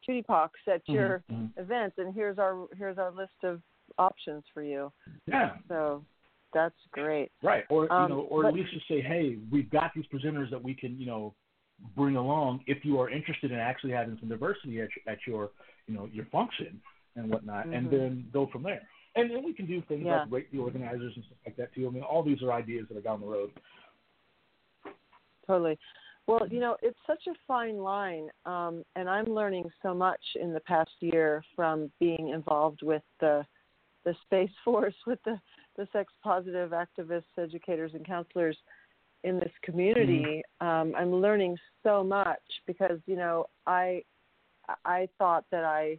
[0.05, 1.59] cutie pox at your Mhm, mhm.
[1.63, 3.63] event, and here's our here's our list of
[3.99, 4.93] options for you.
[5.27, 6.05] Yeah, So
[6.53, 7.33] that's great.
[7.43, 7.65] Right.
[7.71, 10.51] Or Um, you know, or but- at least just say, hey, we've got these presenters
[10.51, 11.35] that we can, you know,
[11.97, 15.51] bring along if you are interested in actually having some diversity at your, at your
[15.87, 16.81] you know, your function
[17.17, 17.91] and whatnot, and Mhm.
[17.91, 18.87] then go from there.
[19.17, 20.23] And then we can do things Yeah.
[20.23, 21.87] like rate the organizers and stuff like that too.
[21.87, 23.53] I mean, all these are ideas that are down the road.
[25.47, 25.79] Totally.
[26.27, 30.55] Well, you know, it's such a fine line, um, and I'm learning so much in
[30.55, 33.47] the past year from being involved with the
[34.05, 35.39] the Space Force, with the
[35.77, 38.57] the sex positive activists, educators, and counselors
[39.23, 40.43] in this community.
[40.61, 44.03] Um, I'm learning so much because you know I
[44.85, 45.99] I thought that I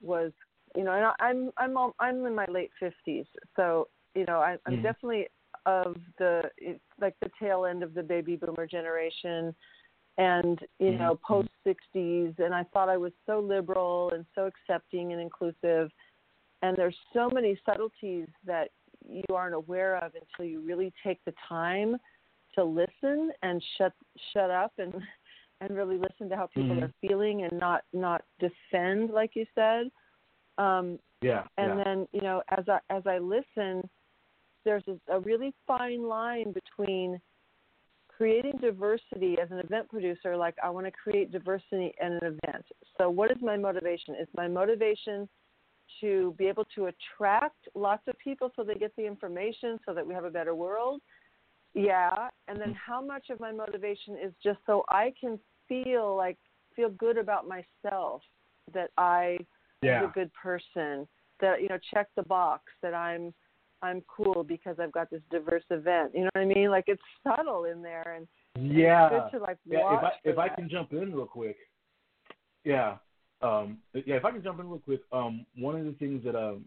[0.00, 0.32] was
[0.76, 4.38] you know and I- I'm I'm al- I'm in my late 50s, so you know
[4.38, 4.82] I, I'm Mhm.
[4.82, 5.28] definitely
[5.66, 6.50] of the
[7.00, 9.54] like the tail end of the baby boomer generation
[10.18, 11.20] and you know Mhm.
[11.22, 15.90] post 60s and i thought i was so liberal and so accepting and inclusive
[16.62, 18.70] and there's so many subtleties that
[19.08, 21.96] you aren't aware of until you really take the time
[22.54, 23.92] to listen and shut
[24.32, 24.94] shut up and
[25.60, 26.84] and really listen to how people Mhm.
[26.84, 29.90] are feeling and not not defend like you said
[30.58, 31.44] um Yeah.
[31.58, 31.84] and yeah.
[31.84, 33.88] then you know as i as i listen
[34.64, 37.20] there's a, a really fine line between
[38.08, 42.64] creating diversity as an event producer like i want to create diversity in an event
[42.98, 45.28] so what is my motivation is my motivation
[46.00, 50.06] to be able to attract lots of people so they get the information so that
[50.06, 51.00] we have a better world
[51.74, 55.38] yeah and then how much of my motivation is just so i can
[55.68, 56.36] feel like
[56.76, 58.22] feel good about myself
[58.74, 59.38] that i
[59.82, 60.04] yeah.
[60.04, 61.06] a good person
[61.40, 63.32] that you know check the box that i'm
[63.82, 67.02] i'm cool because i've got this diverse event you know what i mean like it's
[67.24, 68.26] subtle in there and
[68.56, 69.28] Yeah.
[69.32, 71.56] to like Yeah, if I if I can jump in real quick,
[72.64, 72.96] yeah,
[73.42, 76.34] um, yeah, if I can jump in real quick, um, one of the things that
[76.36, 76.64] um,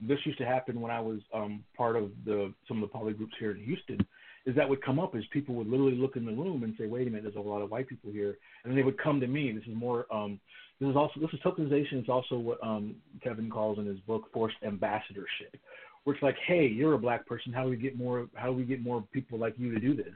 [0.00, 3.12] this used to happen when I was um, part of the some of the poly
[3.12, 3.98] groups here in Houston,
[4.46, 6.86] is that would come up is people would literally look in the room and say,
[6.86, 9.20] wait a minute, there's a lot of white people here, and then they would come
[9.20, 9.52] to me.
[9.52, 10.40] This is more, um,
[10.80, 11.94] this is also this is tokenization.
[11.94, 15.56] It's also what um, Kevin calls in his book forced ambassadorship,
[16.04, 18.52] where it's like, hey, you're a black person, how do we get more, how do
[18.52, 20.14] we get more people like you to do this?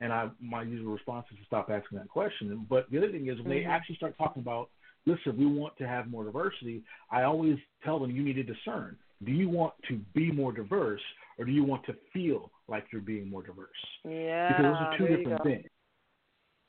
[0.00, 2.64] And I, my usual response is to stop asking that question.
[2.70, 3.68] But the other thing is when they Mhm.
[3.68, 4.70] actually start talking about,
[5.06, 6.84] listen, we want to have more diversity.
[7.10, 8.96] I always tell them you need to discern.
[9.24, 11.02] Do you want to be more diverse,
[11.36, 13.70] or do you want to feel like you're being more diverse?
[14.04, 15.66] yeah Because those are two different things.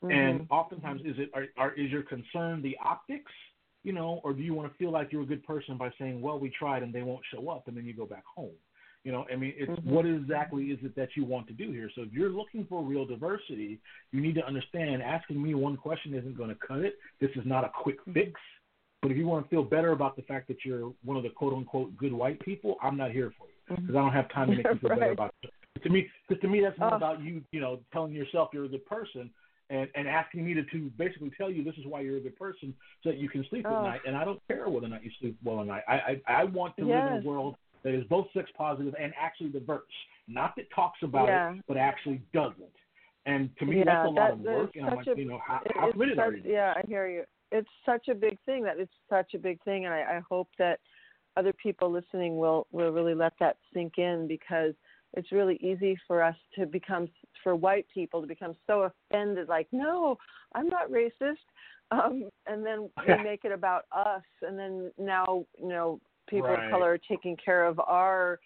[0.02, 0.12] Mhm.
[0.12, 3.32] And oftentimes, is it are, are is your concern the optics,
[3.84, 6.20] you know, or do you want to feel like you're a good person by saying,
[6.20, 8.54] well, we tried and they won't show up, and then you go back home?
[9.04, 9.84] You know, I mean, it's Mhm.
[9.84, 11.90] what exactly is it that you want to do here?
[11.94, 13.80] So if you're looking for real diversity,
[14.12, 16.98] you need to understand asking me one question isn't going to cut it.
[17.18, 18.12] This is not a quick Mm-hmm.
[18.12, 18.40] fix.
[19.02, 21.30] But if you want to feel better about the fact that you're one of the
[21.30, 24.50] quote unquote good white people, I'm not here for you because I don't have time
[24.50, 25.50] to make you feel better about it.
[25.82, 26.96] To me, because to me, that's more Oh.
[26.96, 29.30] about you, you know, telling yourself you're a good person
[29.70, 32.36] and and asking me to to basically tell you this is why you're a good
[32.38, 33.82] person so that you can sleep at Oh.
[33.82, 34.00] night.
[34.06, 35.82] And I don't care whether or not you sleep well at night.
[35.88, 35.94] I
[36.26, 39.48] I, I want to live in a world that is both sex positive and actually
[39.50, 39.82] diverse,
[40.28, 41.54] not that talks about Yeah.
[41.54, 42.76] it but actually doesn't.
[43.26, 44.76] And to me, yeah, that's a lot that, of work.
[44.76, 46.52] And I'm like, a- you know, how, how committed are such- you?
[46.52, 47.24] Yeah, I hear you.
[47.52, 48.62] It's such a big thing.
[48.64, 50.78] That it's such a big thing, and I, I hope that
[51.36, 54.74] other people listening will will really let that sink in because
[55.14, 57.08] it's really easy for us to become
[57.42, 60.16] for white people to become so offended like no
[60.54, 61.36] i'm not racist
[61.90, 66.64] um and then we make it about us and then now you know people Right.
[66.64, 68.38] of color are taking care of our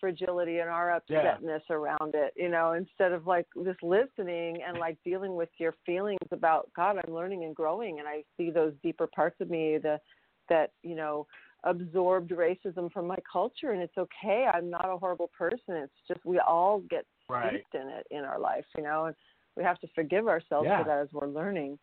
[0.00, 1.76] fragility and our upsetness yeah.
[1.76, 6.18] around it, you know, instead of like just listening and like dealing with your feelings
[6.32, 10.00] about God, I'm learning and growing and I see those deeper parts of me the
[10.48, 11.26] that, you know,
[11.64, 14.48] absorbed racism from my culture and it's okay.
[14.52, 15.74] I'm not a horrible person.
[15.76, 17.52] It's just we all get right.
[17.52, 19.14] steeped in it in our life, you know, and
[19.56, 20.82] we have to forgive ourselves yeah.
[20.82, 21.78] for that as we're learning.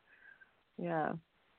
[0.78, 1.14] Yeah.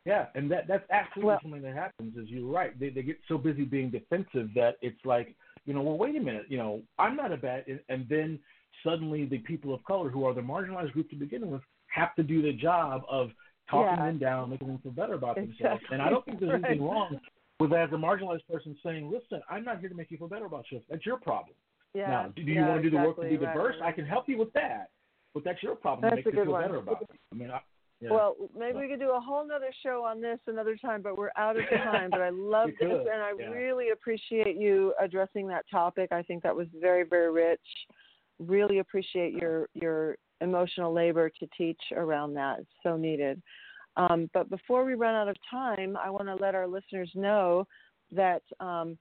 [0.05, 2.17] Yeah, and that that's absolutely well, something that happens.
[2.17, 2.79] Is you're right.
[2.79, 5.35] They they get so busy being defensive that it's like,
[5.67, 8.39] you know, well, wait a minute, you know, I'm not a bad, and, and then
[8.83, 12.23] suddenly the people of color who are the marginalized group to begin with have to
[12.23, 13.31] do the job of
[13.71, 14.07] talking yeah.
[14.07, 15.57] them down, making them feel better about exactly.
[15.59, 15.85] themselves.
[15.91, 17.21] And I don't think there's anything wrong
[17.61, 20.47] with as a marginalized person saying, listen, I'm not here to make you feel better
[20.47, 20.85] about yourself.
[20.91, 21.57] That's your problem.
[21.95, 22.09] Yeah.
[22.09, 23.25] Now, do, do yeah, you want to do the exactly.
[23.25, 23.55] work to be right.
[23.55, 23.77] diverse?
[23.83, 24.91] I can help you with that,
[25.35, 26.03] but that's your problem.
[26.03, 26.63] That's to make you good feel one.
[26.63, 27.09] better about it.
[27.33, 27.61] I mean, I,
[28.01, 28.11] yeah.
[28.13, 31.33] Well, maybe we could do a whole nother show on this another time, but we're
[31.37, 32.11] out of time.
[32.11, 33.47] but I love this, and I yeah.
[33.49, 36.13] really appreciate you addressing that topic.
[36.13, 37.61] I think that was very, very rich.
[38.39, 42.61] Really appreciate your your emotional labor to teach around that.
[42.61, 43.43] It's so needed.
[43.99, 47.67] Um, but before we run out of time, I want to let our listeners know
[48.13, 48.97] that um,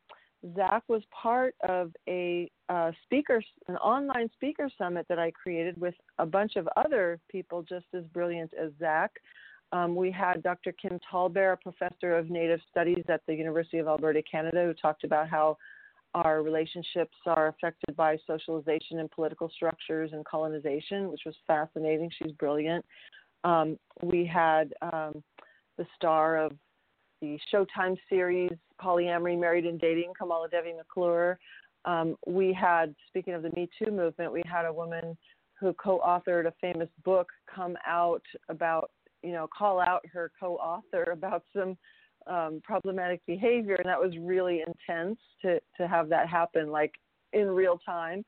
[0.56, 5.94] Zach was part of a uh, speaker, an online speaker summit that I created with
[6.18, 9.12] a bunch of other people just as brilliant as Zach.
[9.72, 10.72] Um, we had Dr.
[10.72, 15.04] Kim Tallbear, a professor of Native Studies at the University of Alberta, Canada, who talked
[15.04, 15.58] about how
[16.14, 22.10] our relationships are affected by socialization and political structures and colonization, which was fascinating.
[22.18, 22.84] She's brilliant.
[23.44, 25.24] Um, we had um,
[25.78, 26.54] the star of
[27.22, 31.40] the Showtime series Polyamory, Married and Dating, Kamala Devi McClure.
[31.86, 35.18] Um, we had, speaking of the Me Too movement, we had a woman
[35.60, 38.92] who co-authored a famous book come out about,
[39.24, 41.78] you know, call out her co-author about some
[42.28, 46.92] um, problematic behavior, and that was really intense to to have that happen, like
[47.32, 48.24] in real time.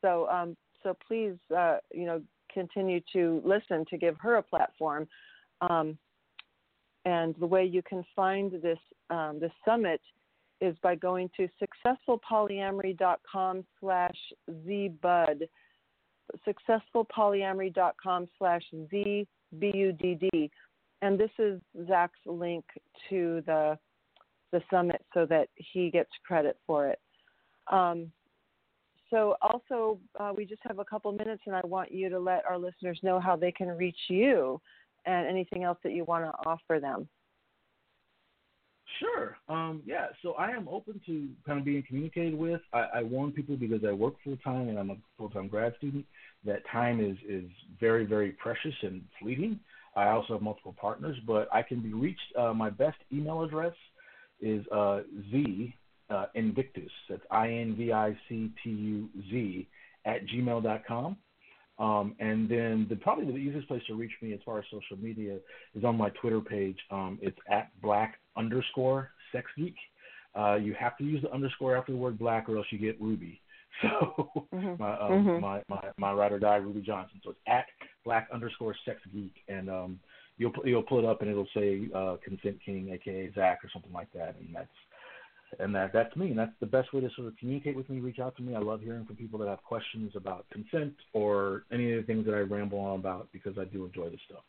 [0.00, 2.22] So, um, so please, uh, you know,
[2.52, 5.06] continue to listen to give her a platform.
[5.60, 5.98] Um,
[7.04, 8.78] and the way you can find this
[9.10, 10.00] um, this summit
[10.60, 14.16] is by going to successfulpolyamory.com slash
[14.66, 15.48] zbud
[16.46, 20.50] successfulpolyamory.com slash zbudd
[21.02, 22.64] and this is zach's link
[23.10, 23.78] to the
[24.52, 27.00] the summit so that he gets credit for it
[27.70, 28.10] um,
[29.12, 32.44] so also uh, we just have a couple minutes and i want you to let
[32.44, 34.60] our listeners know how they can reach you
[35.06, 37.08] and anything else that you want to offer them.
[38.98, 39.36] Sure.
[39.48, 40.06] Um, yeah.
[40.22, 42.60] So I am open to kind of being communicated with.
[42.72, 45.74] I, I warn people because I work full time and I'm a full time grad
[45.78, 46.04] student
[46.44, 47.50] that time is is
[47.80, 49.58] very very precious and fleeting.
[49.96, 52.20] I also have multiple partners, but I can be reached.
[52.38, 53.74] Uh, my best email address
[54.40, 55.00] is uh,
[55.30, 55.74] z
[56.10, 56.90] uh, invictus.
[57.08, 59.68] That's i n v i c t u z
[60.04, 61.16] at gmail.com.
[61.78, 64.96] Um, and then the probably the easiest place to reach me as far as social
[65.02, 65.38] media
[65.74, 66.76] is on my Twitter page.
[66.90, 69.74] Um, it's at black underscore sex geek.
[70.38, 73.00] Uh, you have to use the underscore after the word black, or else you get
[73.00, 73.40] Ruby.
[73.80, 74.80] So mm-hmm.
[74.82, 75.40] my, um, mm-hmm.
[75.40, 77.22] my my my ride or die Ruby Johnson.
[77.24, 77.64] So it's at
[78.04, 79.98] black underscore sex geek, and um,
[80.36, 83.92] you'll you'll pull it up and it'll say uh, consent king, aka Zach, or something
[83.92, 84.68] like that, and that's
[85.60, 86.30] and that that's me.
[86.30, 88.54] And that's the best way to sort of communicate with me, reach out to me.
[88.54, 92.26] I love hearing from people that have questions about consent or any of the things
[92.26, 94.44] that I ramble on about because I do enjoy this stuff.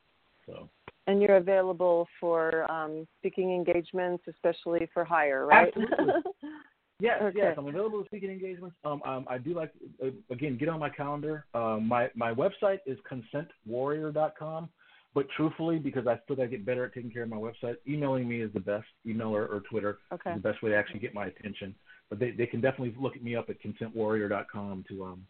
[0.45, 0.70] So.
[1.08, 5.68] And you're available for um, speaking engagements, especially for hire, right?
[5.68, 6.32] Absolutely.
[6.99, 7.38] yes, okay.
[7.38, 7.56] yes.
[7.58, 8.76] I'm available for speaking engagements.
[8.86, 11.45] Um, um, I do like uh, again get on my calendar.
[11.54, 14.70] Uh, my my website is consentwarrior.com.
[15.14, 17.76] But truthfully, because I still got to get better at taking care of my website,
[17.88, 18.88] emailing me is the best.
[19.05, 20.32] Email or, or Twitter okay.
[20.32, 21.76] is the best way to actually get my attention.
[22.09, 25.26] But they, they can definitely look at me up at consentwarrior.com to um,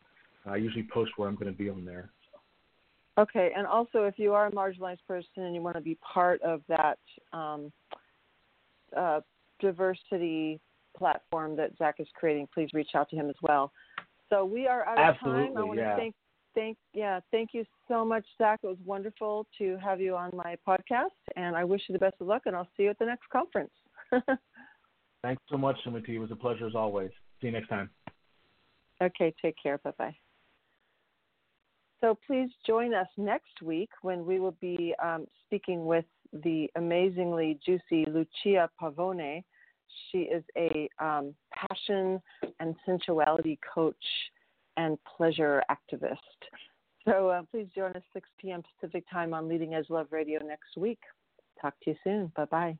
[0.45, 2.11] I usually post where I'm going to be on there.
[3.17, 6.41] Okay, and also if you are a marginalized person and you want to be part
[6.41, 6.97] of that
[7.31, 7.71] um,
[8.97, 9.21] uh,
[9.59, 10.59] diversity
[10.97, 13.71] platform that Zach is creating, please reach out to him as well.
[14.29, 15.57] So we are out of Absolutely, time.
[15.57, 15.91] I want yeah.
[15.91, 16.15] to thank
[16.55, 18.59] thank yeah thank you so much zach.
[18.63, 22.15] It was wonderful to have you on my podcast and i wish you the best
[22.19, 23.71] of luck and i'll see you at the next conference.
[25.21, 26.09] Thanks so much Sumati.
[26.09, 27.11] it was a pleasure as always.
[27.41, 27.89] See you next time.
[29.01, 29.77] Okay take care.
[29.79, 30.15] Bye bye
[32.03, 37.57] so please join us next week when we will be um, speaking with the amazingly
[37.65, 39.41] juicy lucia pavone.
[40.11, 42.21] She is a um, passion
[42.59, 43.95] and sensuality coach
[44.77, 46.17] and pleasure activist.
[47.05, 48.63] So uh, please join us 6 p.m.
[48.79, 51.01] Pacific time on Leading Edge Love Radio next week.
[51.61, 52.31] Talk to you soon.
[52.35, 52.77] Bye bye.